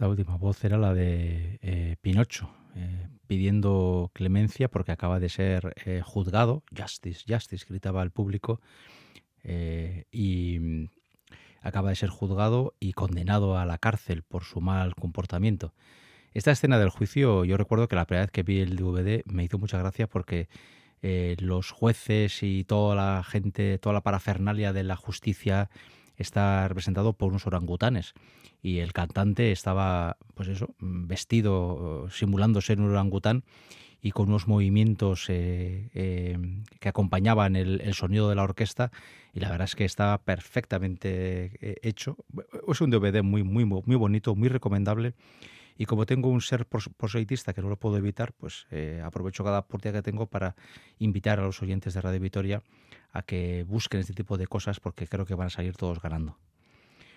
Esta 0.00 0.08
última 0.08 0.38
voz 0.38 0.64
era 0.64 0.78
la 0.78 0.94
de 0.94 1.58
eh, 1.60 1.96
Pinocho, 2.00 2.48
eh, 2.74 3.08
pidiendo 3.26 4.10
clemencia 4.14 4.70
porque 4.70 4.92
acaba 4.92 5.20
de 5.20 5.28
ser 5.28 5.74
eh, 5.84 6.00
juzgado, 6.02 6.62
justice, 6.74 7.26
justice, 7.28 7.66
gritaba 7.68 8.00
al 8.00 8.10
público, 8.10 8.62
y 9.44 10.58
mm, 10.58 10.88
acaba 11.60 11.90
de 11.90 11.96
ser 11.96 12.08
juzgado 12.08 12.72
y 12.80 12.94
condenado 12.94 13.58
a 13.58 13.66
la 13.66 13.76
cárcel 13.76 14.22
por 14.22 14.44
su 14.44 14.62
mal 14.62 14.94
comportamiento. 14.94 15.74
Esta 16.32 16.50
escena 16.50 16.78
del 16.78 16.88
juicio, 16.88 17.44
yo 17.44 17.58
recuerdo 17.58 17.86
que 17.86 17.96
la 17.96 18.06
primera 18.06 18.24
vez 18.24 18.30
que 18.30 18.42
vi 18.42 18.60
el 18.60 18.76
DVD 18.76 19.20
me 19.26 19.44
hizo 19.44 19.58
mucha 19.58 19.76
gracia 19.76 20.06
porque 20.06 20.48
los 21.02 21.72
jueces 21.72 22.42
y 22.42 22.64
toda 22.64 22.94
la 22.94 23.22
gente, 23.22 23.76
toda 23.76 23.92
la 23.92 24.00
parafernalia 24.00 24.72
de 24.72 24.82
la 24.82 24.96
justicia 24.96 25.68
está 26.22 26.68
representado 26.68 27.12
por 27.12 27.30
unos 27.30 27.46
orangutanes. 27.46 28.14
Y 28.62 28.78
el 28.78 28.92
cantante 28.92 29.52
estaba, 29.52 30.16
pues 30.34 30.48
eso, 30.48 30.74
vestido, 30.78 32.08
simulando 32.10 32.60
ser 32.60 32.80
un 32.80 32.90
orangután 32.90 33.44
y 34.02 34.12
con 34.12 34.28
unos 34.28 34.48
movimientos 34.48 35.26
eh, 35.28 35.90
eh, 35.94 36.38
que 36.78 36.88
acompañaban 36.88 37.56
el, 37.56 37.94
sonido 37.94 38.28
de 38.28 38.34
la 38.34 38.44
orquesta. 38.44 38.90
Y 39.34 39.40
la 39.40 39.50
verdad 39.50 39.66
es 39.66 39.76
que 39.76 39.84
está 39.84 40.18
perfectamente 40.18 41.52
eh, 41.60 41.76
hecho. 41.82 42.16
Es 42.68 42.80
un 42.80 42.90
DVD 42.90 43.22
muy, 43.22 43.42
muy, 43.42 43.64
muy 43.64 43.96
bonito, 43.96 44.34
muy 44.34 44.48
recomendable. 44.48 45.14
Y 45.76 45.86
como 45.86 46.04
tengo 46.04 46.28
un 46.28 46.42
ser 46.42 46.66
proselitista 46.66 47.54
que 47.54 47.62
no 47.62 47.70
lo 47.70 47.76
puedo 47.76 47.96
evitar, 47.96 48.34
pues 48.34 48.66
aprovecho 49.02 49.44
cada 49.44 49.60
oportunidad 49.60 50.00
que 50.00 50.10
tengo 50.10 50.26
para 50.26 50.54
invitar 50.98 51.40
a 51.40 51.42
los 51.42 51.62
oyentes 51.62 51.94
de 51.94 52.02
Radio 52.02 52.20
Vitoria 52.20 52.62
a 53.12 53.22
que 53.22 53.64
busquen 53.64 54.00
este 54.00 54.14
tipo 54.14 54.38
de 54.38 54.46
cosas 54.46 54.80
porque 54.80 55.06
creo 55.06 55.26
que 55.26 55.34
van 55.34 55.48
a 55.48 55.50
salir 55.50 55.76
todos 55.76 56.00
ganando. 56.00 56.38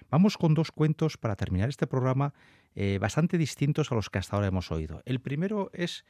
Vamos 0.09 0.37
con 0.37 0.53
dos 0.53 0.71
cuentos 0.71 1.17
para 1.17 1.35
terminar 1.35 1.69
este 1.69 1.87
programa 1.87 2.33
eh, 2.75 2.97
bastante 2.99 3.37
distintos 3.37 3.91
a 3.91 3.95
los 3.95 4.09
que 4.09 4.19
hasta 4.19 4.35
ahora 4.35 4.47
hemos 4.47 4.71
oído. 4.71 5.01
El 5.05 5.19
primero 5.19 5.71
es, 5.73 6.05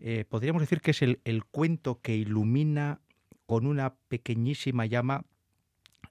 eh, 0.00 0.24
podríamos 0.28 0.62
decir 0.62 0.80
que 0.80 0.92
es 0.92 1.02
el, 1.02 1.44
cuento 1.50 2.00
que 2.00 2.14
ilumina 2.14 3.00
con 3.46 3.66
una 3.66 3.94
pequeñísima 4.08 4.86
llama 4.86 5.24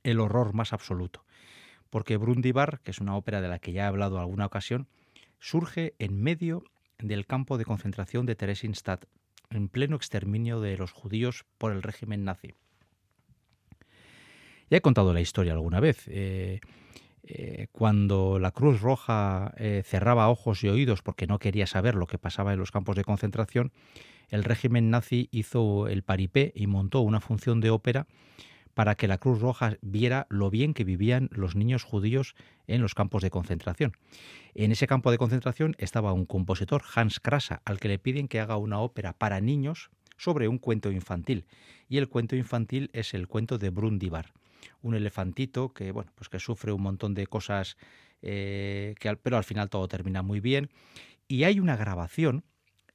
el 0.04 0.20
horror 0.20 0.54
más 0.54 0.74
absoluto. 0.74 1.26
Porque 1.90 2.18
Brundibar, 2.18 2.82
que 2.82 2.92
es 2.92 3.00
una 3.00 3.16
ópera 3.16 3.42
de 3.42 3.48
la 3.48 3.60
que 3.60 3.74
ya 3.74 3.84
he 3.84 3.88
hablado 3.88 4.20
alguna 4.20 4.46
ocasión, 4.46 4.88
surge 5.40 5.96
en 6.00 6.22
medio 6.22 6.64
del 7.00 7.26
campo 7.26 7.58
de 7.58 7.66
concentración 7.66 8.26
de 8.26 8.36
Theresienstadt, 8.36 9.06
en 9.50 9.70
pleno 9.70 9.96
exterminio 9.96 10.62
de 10.62 10.78
los 10.78 10.92
judíos 10.92 11.46
por 11.58 11.72
el 11.72 11.82
régimen 11.82 12.24
nazi. 12.24 12.56
Ya 14.72 14.78
he 14.78 14.82
contado 14.82 15.14
la 15.14 15.20
historia 15.20 15.52
alguna 15.52 15.82
vez. 15.82 16.08
Eh, 16.08 16.62
eh, 17.24 17.68
cuando 17.74 18.40
la 18.40 18.52
Cruz 18.52 18.80
Roja 18.80 19.54
eh, 19.58 19.84
cerraba 19.86 20.30
ojos 20.30 20.64
y 20.64 20.70
oídos 20.70 21.02
porque 21.02 21.28
no 21.28 21.40
quería 21.40 21.68
saber 21.68 21.96
lo 21.96 22.08
que 22.08 22.18
pasaba 22.18 22.54
en 22.54 22.60
los 22.60 22.72
campos 22.72 22.96
de 22.96 23.04
concentración, 23.04 23.74
el 24.30 24.46
régimen 24.46 24.90
nazi 24.90 25.28
hizo 25.34 25.90
el 25.90 26.04
paripé 26.04 26.54
y 26.56 26.68
montó 26.68 27.02
una 27.02 27.20
función 27.20 27.60
de 27.60 27.70
ópera 27.70 28.08
para 28.74 28.96
que 28.96 29.10
la 29.10 29.18
Cruz 29.18 29.42
Roja 29.42 29.76
viera 29.82 30.26
lo 30.30 30.50
bien 30.50 30.74
que 30.74 30.86
vivían 30.86 31.28
los 31.34 31.58
niños 31.58 31.84
judíos 31.84 32.34
en 32.66 32.82
los 32.82 32.96
campos 32.96 33.24
de 33.24 33.30
concentración. 33.30 33.98
En 34.56 34.72
ese 34.72 34.88
campo 34.88 35.12
de 35.12 35.18
concentración 35.18 35.76
estaba 35.80 36.14
un 36.14 36.26
compositor, 36.26 36.82
Hans 36.96 37.20
Krasa, 37.20 37.62
al 37.66 37.82
que 37.82 37.90
le 37.90 38.00
piden 38.00 38.30
que 38.30 38.40
haga 38.40 38.56
una 38.56 38.80
ópera 38.80 39.12
para 39.12 39.42
niños 39.42 39.92
sobre 40.16 40.48
un 40.48 40.60
cuento 40.60 40.94
infantil. 40.94 41.44
Y 41.90 41.98
el 41.98 42.08
cuento 42.08 42.38
infantil 42.38 42.90
es 42.94 43.14
el 43.14 43.28
cuento 43.28 43.58
de 43.58 43.70
Brundibar 43.70 44.32
un 44.82 44.96
elefantito 44.96 45.74
que, 45.74 45.92
bueno, 45.92 46.12
pues 46.16 46.30
que 46.30 46.40
sufre 46.40 46.72
un 46.72 46.82
montón 46.82 47.14
de 47.14 47.28
cosas, 47.28 47.78
eh, 48.22 48.96
pero 49.24 49.38
al 49.38 49.44
final 49.44 49.70
todo 49.70 49.88
termina 49.88 50.22
muy 50.22 50.40
bien. 50.40 50.70
Y 51.28 51.44
hay 51.44 51.60
una 51.60 51.76
grabación 51.76 52.44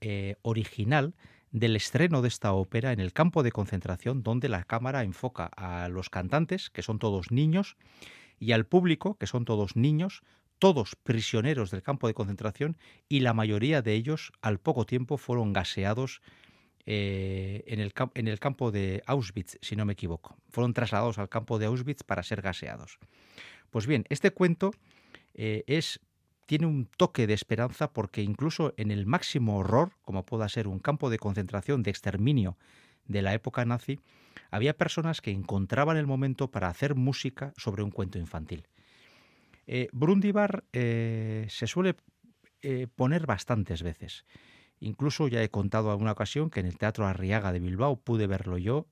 eh, 0.01 0.37
original 0.43 1.14
del 1.51 1.77
estreno 1.77 2.21
de 2.21 2.29
esta 2.29 2.53
ópera 2.53 2.93
en 2.93 3.01
el 3.01 3.12
campo 3.12 3.43
de 3.43 3.53
concentración 3.53 4.23
donde 4.23 4.49
la 4.49 4.64
cámara 4.64 5.05
enfoca 5.05 5.47
a 5.57 5.89
los 5.89 6.11
cantantes, 6.11 6.69
que 6.71 6.83
son 6.83 6.99
todos 6.99 7.31
niños, 7.31 7.77
y 8.39 8.53
al 8.53 8.67
público, 8.67 9.17
que 9.17 9.27
son 9.27 9.47
todos 9.47 9.77
niños, 9.77 10.23
todos 10.59 10.97
prisioneros 10.97 11.71
del 11.71 11.83
campo 11.83 12.07
de 12.09 12.14
concentración, 12.14 12.77
y 13.09 13.21
la 13.21 13.33
mayoría 13.33 13.81
de 13.81 13.95
ellos 13.95 14.33
al 14.43 14.59
poco 14.59 14.85
tiempo 14.85 15.17
fueron 15.17 15.53
gaseados 15.53 16.21
eh, 16.89 17.64
en, 17.66 17.80
el, 17.80 17.93
en 18.14 18.28
el 18.28 18.39
campo 18.39 18.70
de 18.70 19.03
Auschwitz, 19.07 19.59
si 19.61 19.74
no 19.74 19.84
me 19.84 19.95
equivoco. 19.95 20.37
Fueron 20.51 20.72
trasladados 20.72 21.18
al 21.18 21.28
campo 21.28 21.59
de 21.59 21.66
Auschwitz 21.66 22.05
para 22.05 22.22
ser 22.22 22.43
gaseados. 22.43 23.01
Pues 23.70 23.89
bien, 23.89 24.05
este 24.09 24.30
cuento 24.30 24.70
eh, 25.34 25.64
es, 25.66 25.99
tiene 26.47 26.66
un 26.66 26.87
toque 26.97 27.26
de 27.26 27.34
esperanza 27.34 27.93
porque 27.93 28.22
incluso 28.22 28.72
en 28.76 28.93
el 28.93 29.05
máximo 29.05 29.59
horror, 29.59 29.95
como 30.03 30.24
pueda 30.24 30.49
ser 30.49 30.68
un 30.68 30.78
campo 30.78 31.11
de 31.11 31.18
concentración, 31.18 31.82
de 31.82 31.91
exterminio 31.91 32.57
de 33.07 33.22
la 33.22 33.34
época 33.34 33.64
nazi, 33.64 33.99
había 34.53 34.76
personas 34.76 35.20
que 35.20 35.32
encontraban 35.32 35.97
el 35.97 36.07
momento 36.07 36.53
para 36.53 36.68
hacer 36.68 36.95
música 36.95 37.53
sobre 37.57 37.82
un 37.82 37.91
cuento 37.91 38.20
infantil. 38.20 38.68
Eh, 39.66 39.89
Brundibar 39.91 40.62
se 40.72 41.66
suele 41.66 41.97
poner 42.95 43.26
bastantes 43.26 43.82
veces. 43.82 44.24
Incluso 44.87 45.26
ya 45.26 45.43
he 45.43 45.51
contado 45.51 45.91
alguna 45.91 46.12
ocasión 46.12 46.49
que 46.49 46.61
en 46.61 46.66
el 46.66 46.78
Teatro 46.78 47.09
Arriaga 47.09 47.51
de 47.51 47.59
Bilbao 47.59 47.97
pude 47.97 48.28
verlo 48.28 48.57
yo 48.57 48.87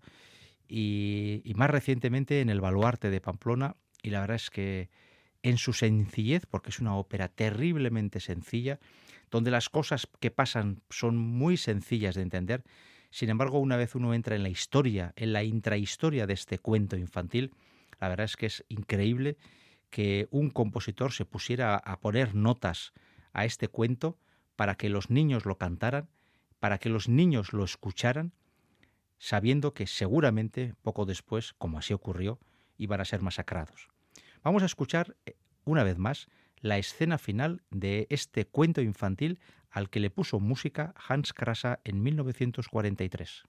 y, 0.67 1.53
más 1.55 1.71
recientemente 1.71 2.41
en 2.41 2.51
el 2.51 2.61
Baluarte 2.61 3.11
de 3.11 3.21
Pamplona 3.21 3.77
y 4.03 4.11
la 4.11 4.21
verdad 4.21 4.35
es 4.35 4.51
que 4.51 4.91
en 5.45 5.57
su 5.57 5.73
sencillez, 5.73 6.47
porque 6.47 6.71
es 6.71 6.81
una 6.81 6.97
ópera 6.97 7.29
terriblemente 7.29 8.19
sencilla, 8.19 8.81
donde 9.31 9.53
las 9.53 9.69
cosas 9.69 10.09
que 10.19 10.33
pasan 10.33 10.83
son 10.91 11.17
muy 11.17 11.57
sencillas 11.57 12.17
de 12.17 12.23
entender, 12.23 12.65
sin 13.11 13.31
embargo 13.31 13.61
una 13.61 13.77
vez 13.77 13.95
uno 13.95 14.15
entra 14.15 14.35
en 14.35 14.43
la 14.43 14.49
historia, 14.49 15.13
en 15.15 15.33
la 15.33 15.45
intrahistoria 15.45 16.27
de 16.27 16.35
este 16.35 16.59
cuento 16.59 16.97
infantil, 16.97 17.53
la 18.01 18.09
verdad 18.09 18.25
es 18.25 18.37
que 18.37 18.47
es 18.47 18.65
increíble 18.69 19.37
que 19.91 20.27
un 20.33 20.51
compositor 20.51 21.13
se 21.13 21.25
pusiera 21.25 21.77
a 21.77 22.01
poner 22.01 22.35
notas 22.35 22.93
a 23.33 23.45
este 23.45 23.69
cuento 23.69 24.19
para 24.57 24.77
que 24.77 24.89
los 24.89 25.11
niños 25.11 25.47
lo 25.47 25.59
cantaran, 25.59 26.09
para 26.61 26.79
que 26.79 26.89
los 26.89 27.09
niños 27.09 27.53
lo 27.53 27.65
escucharan, 27.65 28.33
sabiendo 29.19 29.75
que 29.75 29.87
seguramente 29.87 30.75
poco 30.83 31.07
después, 31.07 31.53
como 31.55 31.79
así 31.79 31.93
ocurrió, 31.93 32.39
iban 32.77 33.01
a 33.01 33.05
ser 33.05 33.23
masacrados. 33.23 33.89
Vamos 34.43 34.63
a 34.63 34.67
escuchar 34.67 35.17
eh, 35.27 35.37
una 35.65 35.85
vez 35.85 35.99
más 35.99 36.29
la 36.61 36.79
escena 36.79 37.19
final 37.19 37.63
de 37.71 38.07
este 38.11 38.47
cuento 38.47 38.81
infantil 38.81 39.39
al 39.71 39.91
que 39.91 40.01
le 40.01 40.11
puso 40.11 40.41
música 40.41 40.95
Hans 41.09 41.33
Krasa 41.33 41.81
en 41.85 42.03
1943. 42.03 43.45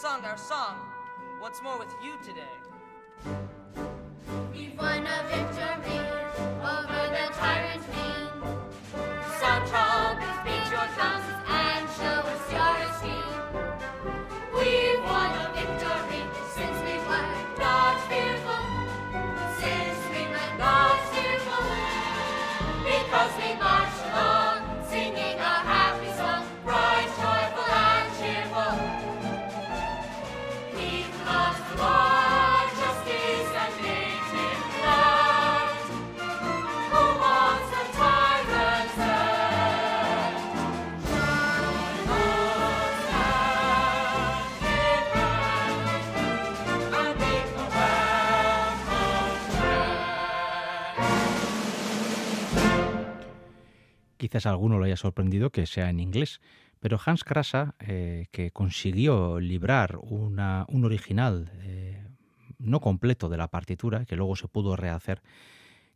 sung 0.00 0.24
our 0.24 0.38
song 0.38 0.78
once 1.42 1.60
more 1.62 1.78
with 1.78 1.94
you 2.02 2.14
today. 2.24 2.56
We've 4.50 4.74
won 4.78 5.06
a 5.06 5.28
victory. 5.28 5.99
A 54.46 54.50
alguno 54.50 54.78
lo 54.78 54.84
haya 54.84 54.96
sorprendido 54.96 55.50
que 55.50 55.66
sea 55.66 55.90
en 55.90 56.00
inglés, 56.00 56.40
pero 56.80 56.98
Hans 57.04 57.24
Krasa, 57.24 57.74
eh, 57.80 58.26
que 58.30 58.50
consiguió 58.50 59.38
librar 59.38 59.98
un 59.98 60.84
original 60.84 61.52
eh, 61.62 62.06
no 62.58 62.80
completo 62.80 63.28
de 63.28 63.36
la 63.36 63.48
partitura, 63.48 64.04
que 64.04 64.16
luego 64.16 64.36
se 64.36 64.48
pudo 64.48 64.76
rehacer, 64.76 65.22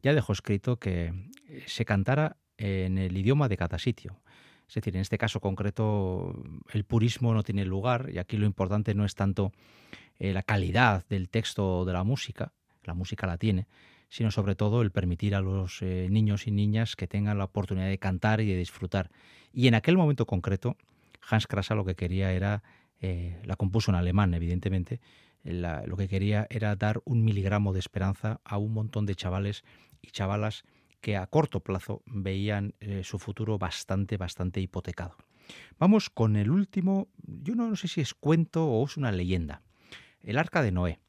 ya 0.03 0.13
dejó 0.13 0.33
escrito 0.33 0.79
que 0.79 1.31
se 1.67 1.85
cantara 1.85 2.37
en 2.59 2.99
el 2.99 3.17
idioma 3.17 3.49
de 3.49 3.57
cada 3.57 3.79
sitio. 3.79 4.21
Es 4.69 4.75
decir, 4.75 4.95
en 4.97 5.03
este 5.03 5.19
caso 5.19 5.41
concreto 5.41 6.43
el 6.73 6.85
purismo 6.85 7.35
no 7.35 7.43
tiene 7.43 7.65
lugar 7.65 8.11
y 8.13 8.19
aquí 8.19 8.37
lo 8.37 8.47
importante 8.47 8.95
no 8.95 9.05
es 9.05 9.15
tanto 9.15 9.53
eh, 10.19 10.33
la 10.33 10.43
calidad 10.43 11.05
del 11.09 11.29
texto 11.29 11.81
o 11.81 11.85
de 11.85 11.93
la 11.93 12.05
música, 12.05 12.53
la 12.83 12.95
música 12.95 13.27
la 13.27 13.37
tiene, 13.37 13.67
sino 14.15 14.31
sobre 14.31 14.55
todo 14.55 14.81
el 14.81 14.93
permitir 14.93 15.35
a 15.35 15.41
los 15.41 15.83
eh, 15.83 16.07
niños 16.09 16.47
y 16.47 16.53
niñas 16.53 16.95
que 16.95 17.09
tengan 17.09 17.37
la 17.37 17.47
oportunidad 17.47 17.89
de 17.89 17.99
cantar 17.99 18.41
y 18.41 18.47
de 18.47 18.57
disfrutar. 18.57 19.11
Y 19.53 19.67
en 19.67 19.75
aquel 19.75 19.97
momento 19.97 20.25
concreto, 20.25 20.77
Hans 21.29 21.49
Krasa 21.49 21.75
lo 21.75 21.85
que 21.85 21.97
quería 21.97 22.31
era, 22.31 22.63
eh, 23.01 23.41
la 23.43 23.57
compuso 23.57 23.91
en 23.91 23.97
alemán, 23.97 24.33
evidentemente, 24.33 25.01
lo 25.43 25.97
que 25.97 26.07
quería 26.07 26.47
era 26.49 26.77
dar 26.77 27.03
un 27.05 27.25
miligramo 27.25 27.73
de 27.73 27.81
esperanza 27.81 28.41
a 28.45 28.57
un 28.57 28.73
montón 28.73 29.05
de 29.05 29.17
chavales 29.17 29.65
y 30.01 30.13
chavalas 30.13 30.63
que 31.01 31.17
a 31.17 31.27
corto 31.27 31.59
plazo 31.59 32.01
veían 32.07 32.77
eh, 32.79 33.03
su 33.03 33.19
futuro 33.19 33.59
bastante, 33.59 34.17
bastante 34.17 34.61
hipotecado. 34.61 35.17
Vamos 35.77 36.09
con 36.09 36.37
el 36.37 36.53
último, 36.53 37.09
yo 37.17 37.57
no 37.57 37.75
sé 37.75 37.89
si 37.89 38.01
es 38.01 38.15
cuento 38.15 38.65
o 38.65 38.87
es 38.87 38.97
una 38.97 39.11
leyenda, 39.11 39.63
el 40.23 40.39
arca 40.39 40.63
de 40.63 40.71
Noé. 40.71 41.01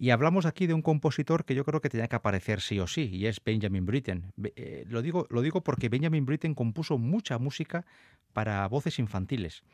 Y 0.00 0.10
hablamos 0.10 0.46
aquí 0.46 0.68
de 0.68 0.74
un 0.74 0.82
compositor 0.82 1.44
que 1.44 1.56
yo 1.56 1.64
creo 1.64 1.80
que 1.80 1.88
tenía 1.88 2.06
que 2.06 2.14
aparecer 2.14 2.60
sí 2.60 2.78
o 2.78 2.86
sí, 2.86 3.10
y 3.12 3.26
es 3.26 3.42
Benjamin 3.44 3.84
Britten. 3.84 4.32
Eh, 4.54 4.84
lo, 4.86 5.02
digo, 5.02 5.26
lo 5.28 5.42
digo 5.42 5.64
porque 5.64 5.88
Benjamin 5.88 6.24
Britten 6.24 6.54
compuso 6.54 6.98
mucha 6.98 7.38
música 7.38 7.84
para 8.32 8.68
voces 8.68 9.00
infantiles. 9.00 9.64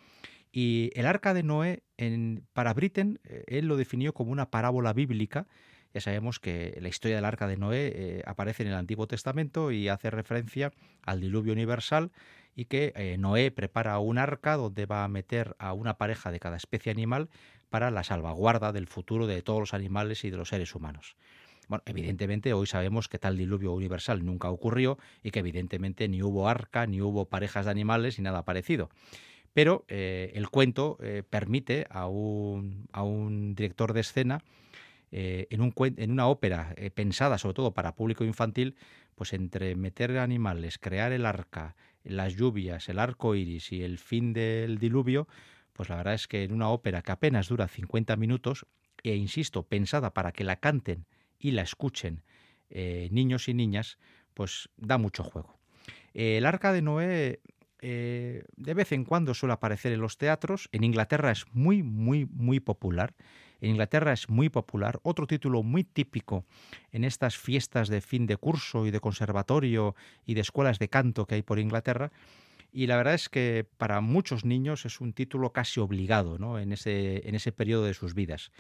Y 0.50 0.90
el 0.94 1.04
arca 1.04 1.34
de 1.34 1.42
Noé, 1.42 1.82
en, 1.98 2.46
para 2.54 2.72
Britten, 2.72 3.20
eh, 3.24 3.44
él 3.48 3.66
lo 3.66 3.76
definió 3.76 4.14
como 4.14 4.32
una 4.32 4.50
parábola 4.50 4.94
bíblica. 4.94 5.46
Ya 5.92 6.00
sabemos 6.00 6.40
que 6.40 6.74
la 6.80 6.88
historia 6.88 7.16
del 7.16 7.26
arca 7.26 7.46
de 7.46 7.58
Noé 7.58 7.92
eh, 7.94 8.22
aparece 8.24 8.62
en 8.62 8.70
el 8.70 8.76
Antiguo 8.76 9.06
Testamento 9.06 9.72
y 9.72 9.88
hace 9.88 10.08
referencia 10.08 10.72
al 11.02 11.20
diluvio 11.20 11.52
universal 11.52 12.12
y 12.56 12.64
que 12.64 13.16
Noé 13.18 13.50
prepara 13.50 13.98
un 13.98 14.16
arca 14.16 14.56
donde 14.56 14.86
va 14.86 15.04
a 15.04 15.08
meter 15.08 15.56
a 15.58 15.72
una 15.72 15.98
pareja 15.98 16.30
de 16.30 16.38
cada 16.38 16.56
especie 16.56 16.92
animal 16.92 17.28
para 17.74 17.90
la 17.90 18.04
salvaguarda 18.04 18.70
del 18.70 18.86
futuro 18.86 19.26
de 19.26 19.42
todos 19.42 19.58
los 19.58 19.74
animales 19.74 20.22
y 20.22 20.30
de 20.30 20.36
los 20.36 20.50
seres 20.50 20.76
humanos. 20.76 21.16
Bueno, 21.66 21.82
evidentemente 21.86 22.52
hoy 22.52 22.68
sabemos 22.68 23.08
que 23.08 23.18
tal 23.18 23.36
diluvio 23.36 23.72
universal 23.72 24.24
nunca 24.24 24.48
ocurrió 24.48 24.96
y 25.24 25.32
que 25.32 25.40
evidentemente 25.40 26.06
ni 26.06 26.22
hubo 26.22 26.48
arca, 26.48 26.86
ni 26.86 27.00
hubo 27.00 27.24
parejas 27.24 27.64
de 27.64 27.72
animales, 27.72 28.16
ni 28.16 28.22
nada 28.22 28.44
parecido. 28.44 28.90
Pero 29.54 29.84
eh, 29.88 30.30
el 30.36 30.50
cuento 30.50 30.98
eh, 31.02 31.24
permite 31.28 31.88
a 31.90 32.06
un, 32.06 32.86
a 32.92 33.02
un, 33.02 33.56
director 33.56 33.92
de 33.92 34.02
escena, 34.02 34.44
eh, 35.10 35.48
en, 35.50 35.60
un, 35.60 35.74
en, 35.76 36.12
una 36.12 36.28
ópera 36.28 36.76
pensada 36.94 37.38
sobre 37.38 37.54
todo 37.54 37.74
para 37.74 37.96
público 37.96 38.22
infantil, 38.22 38.76
pues 39.16 39.32
entre 39.32 39.74
meter 39.74 40.16
animales, 40.18 40.78
crear 40.78 41.10
el 41.10 41.26
arca, 41.26 41.74
las 42.04 42.36
lluvias, 42.36 42.88
el 42.88 43.00
arco 43.00 43.34
iris 43.34 43.72
y 43.72 43.82
el 43.82 43.98
fin 43.98 44.32
del 44.32 44.78
diluvio, 44.78 45.26
pues 45.74 45.90
la 45.90 45.96
verdad 45.96 46.14
es 46.14 46.26
que 46.26 46.44
en 46.44 46.52
una 46.52 46.70
ópera 46.70 47.02
que 47.02 47.12
apenas 47.12 47.48
dura 47.48 47.68
50 47.68 48.16
minutos, 48.16 48.66
e 49.02 49.14
insisto, 49.14 49.64
pensada 49.64 50.14
para 50.14 50.32
que 50.32 50.44
la 50.44 50.56
canten 50.56 51.04
y 51.38 51.50
la 51.50 51.62
escuchen 51.62 52.22
eh, 52.70 53.08
niños 53.12 53.48
y 53.48 53.54
niñas, 53.54 53.98
pues 54.32 54.70
da 54.76 54.96
mucho 54.96 55.22
juego. 55.22 55.58
el 56.14 56.46
arca 56.46 56.72
de 56.72 56.80
Noé 56.80 57.40
eh, 57.86 58.44
de 58.56 58.72
vez 58.72 58.92
en 58.92 59.04
cuando 59.04 59.34
suele 59.34 59.52
aparecer 59.52 59.92
en 59.92 60.00
los 60.00 60.16
teatros. 60.16 60.70
En 60.72 60.84
Inglaterra 60.84 61.30
es 61.30 61.44
muy, 61.52 61.82
muy, 61.82 62.24
muy 62.24 62.58
popular. 62.58 63.12
En 63.60 63.72
Inglaterra 63.72 64.14
es 64.14 64.30
muy 64.30 64.48
popular. 64.48 65.00
Otro 65.02 65.26
título 65.26 65.62
muy 65.62 65.84
típico 65.84 66.46
en 66.92 67.04
estas 67.04 67.36
fiestas 67.36 67.88
de 67.88 68.00
fin 68.00 68.26
de 68.26 68.38
curso 68.38 68.86
y 68.86 68.90
de 68.90 69.00
conservatorio 69.00 69.94
y 70.24 70.32
de 70.32 70.40
escuelas 70.40 70.78
de 70.78 70.88
canto 70.88 71.26
que 71.26 71.34
hay 71.34 71.42
por 71.42 71.58
Inglaterra 71.58 72.10
y 72.74 72.88
la 72.88 72.96
verdad 72.96 73.14
es 73.14 73.28
que 73.28 73.64
para 73.76 74.00
muchos 74.00 74.44
niños 74.44 74.84
es 74.84 75.00
un 75.00 75.12
título 75.12 75.52
casi 75.52 75.78
obligado 75.78 76.38
¿no? 76.38 76.58
en, 76.58 76.72
ese, 76.72 77.26
en 77.28 77.36
ese 77.36 77.52
periodo 77.52 77.84
de 77.84 77.94
sus 77.94 78.14
vidas. 78.14 78.50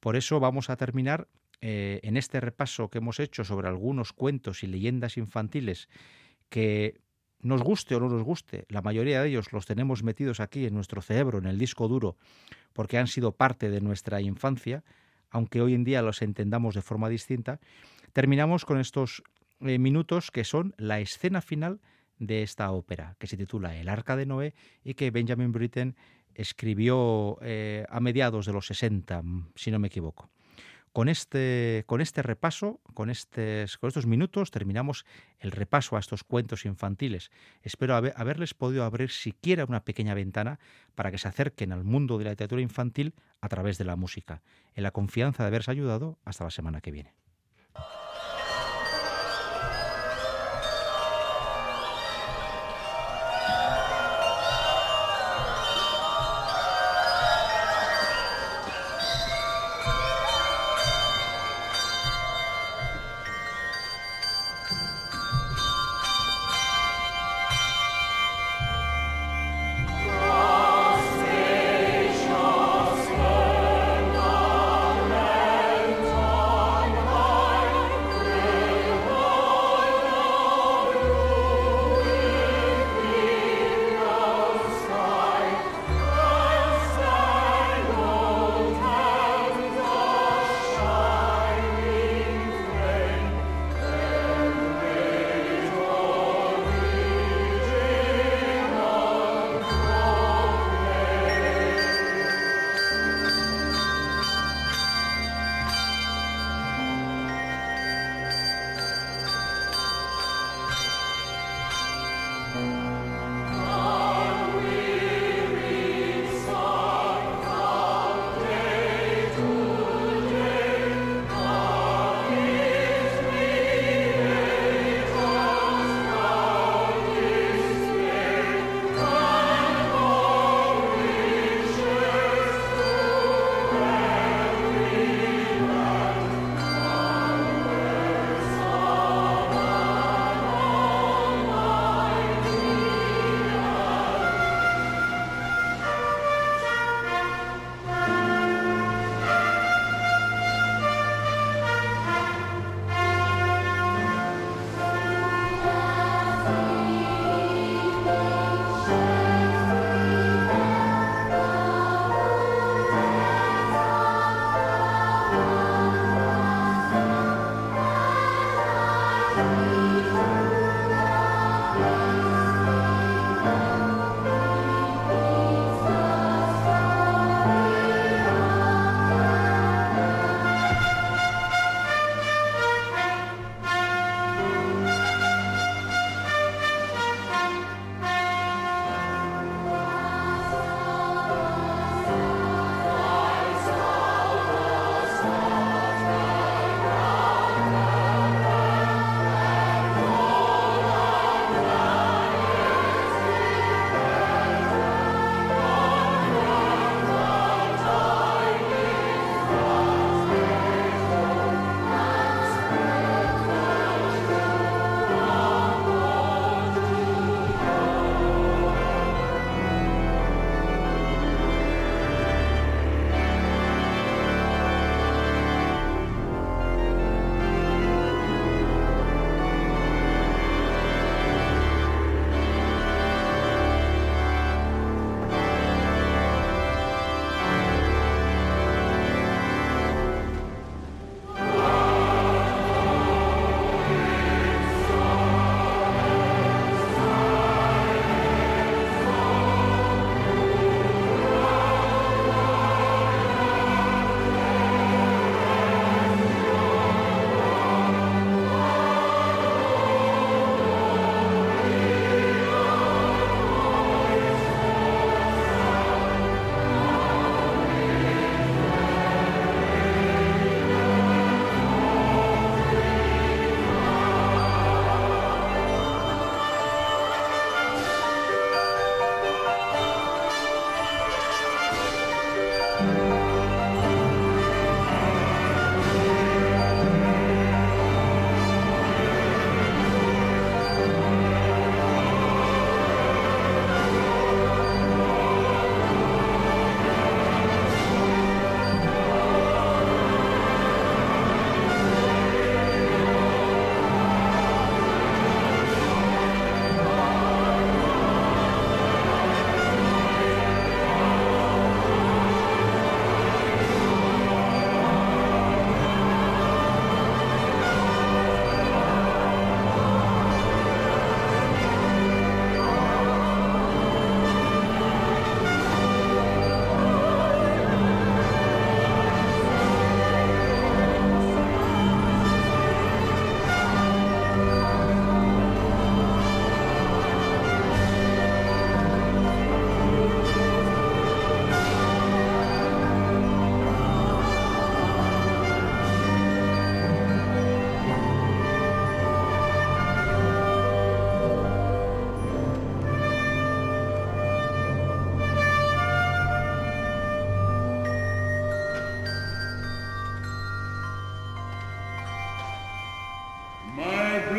Por 0.00 0.16
eso 0.16 0.40
vamos 0.40 0.70
a 0.70 0.76
terminar 0.76 1.28
eh, 1.60 2.00
en 2.02 2.16
este 2.16 2.40
repaso 2.40 2.88
que 2.88 2.98
hemos 2.98 3.20
hecho 3.20 3.44
sobre 3.44 3.68
algunos 3.68 4.14
cuentos 4.14 4.62
y 4.62 4.66
leyendas 4.66 5.18
infantiles 5.18 5.90
que 6.48 7.02
nos 7.42 7.62
guste 7.62 7.94
o 7.94 8.00
no 8.00 8.08
nos 8.08 8.22
guste, 8.22 8.64
la 8.68 8.80
mayoría 8.80 9.22
de 9.22 9.28
ellos 9.28 9.52
los 9.52 9.66
tenemos 9.66 10.02
metidos 10.02 10.40
aquí 10.40 10.64
en 10.64 10.72
nuestro 10.72 11.02
cerebro, 11.02 11.38
en 11.38 11.46
el 11.46 11.58
disco 11.58 11.86
duro, 11.86 12.16
porque 12.72 12.96
han 12.96 13.08
sido 13.08 13.32
parte 13.32 13.68
de 13.68 13.82
nuestra 13.82 14.22
infancia, 14.22 14.84
aunque 15.28 15.60
hoy 15.60 15.74
en 15.74 15.84
día 15.84 16.00
los 16.00 16.22
entendamos 16.22 16.74
de 16.74 16.82
forma 16.82 17.10
distinta, 17.10 17.60
terminamos 18.14 18.64
con 18.64 18.80
estos 18.80 19.22
eh, 19.60 19.78
minutos 19.78 20.30
que 20.30 20.44
son 20.44 20.74
la 20.78 21.00
escena 21.00 21.42
final 21.42 21.80
de 22.20 22.42
esta 22.44 22.70
ópera, 22.70 23.16
que 23.18 23.26
se 23.26 23.36
titula 23.36 23.76
El 23.76 23.88
Arca 23.88 24.14
de 24.14 24.26
Noé 24.26 24.54
y 24.84 24.94
que 24.94 25.10
Benjamin 25.10 25.50
Britten 25.50 25.96
escribió 26.34 27.38
eh, 27.42 27.84
a 27.88 27.98
mediados 27.98 28.46
de 28.46 28.52
los 28.52 28.66
60, 28.66 29.22
si 29.56 29.72
no 29.72 29.80
me 29.80 29.88
equivoco. 29.88 30.30
Con 30.92 31.08
este, 31.08 31.84
con 31.86 32.00
este 32.00 32.20
repaso, 32.20 32.80
con, 32.94 33.10
estos, 33.10 33.78
con 33.78 33.88
estos 33.88 34.06
minutos, 34.06 34.50
terminamos 34.50 35.06
el 35.38 35.52
repaso 35.52 35.96
a 35.96 36.00
estos 36.00 36.24
cuentos 36.24 36.64
infantiles. 36.64 37.30
Espero 37.62 37.94
haberles 37.94 38.54
podido 38.54 38.84
abrir 38.84 39.10
siquiera 39.10 39.64
una 39.64 39.84
pequeña 39.84 40.14
ventana 40.14 40.58
para 40.96 41.12
que 41.12 41.18
se 41.18 41.28
acerquen 41.28 41.72
al 41.72 41.84
mundo 41.84 42.18
de 42.18 42.24
la 42.24 42.30
literatura 42.30 42.60
infantil 42.60 43.14
a 43.40 43.48
través 43.48 43.78
de 43.78 43.84
la 43.84 43.94
música. 43.94 44.42
En 44.74 44.82
la 44.82 44.90
confianza 44.90 45.44
de 45.44 45.48
haberles 45.48 45.68
ayudado, 45.68 46.18
hasta 46.24 46.44
la 46.44 46.50
semana 46.50 46.80
que 46.80 46.90
viene. 46.90 47.14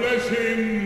bless 0.01 0.29
him. 0.29 0.80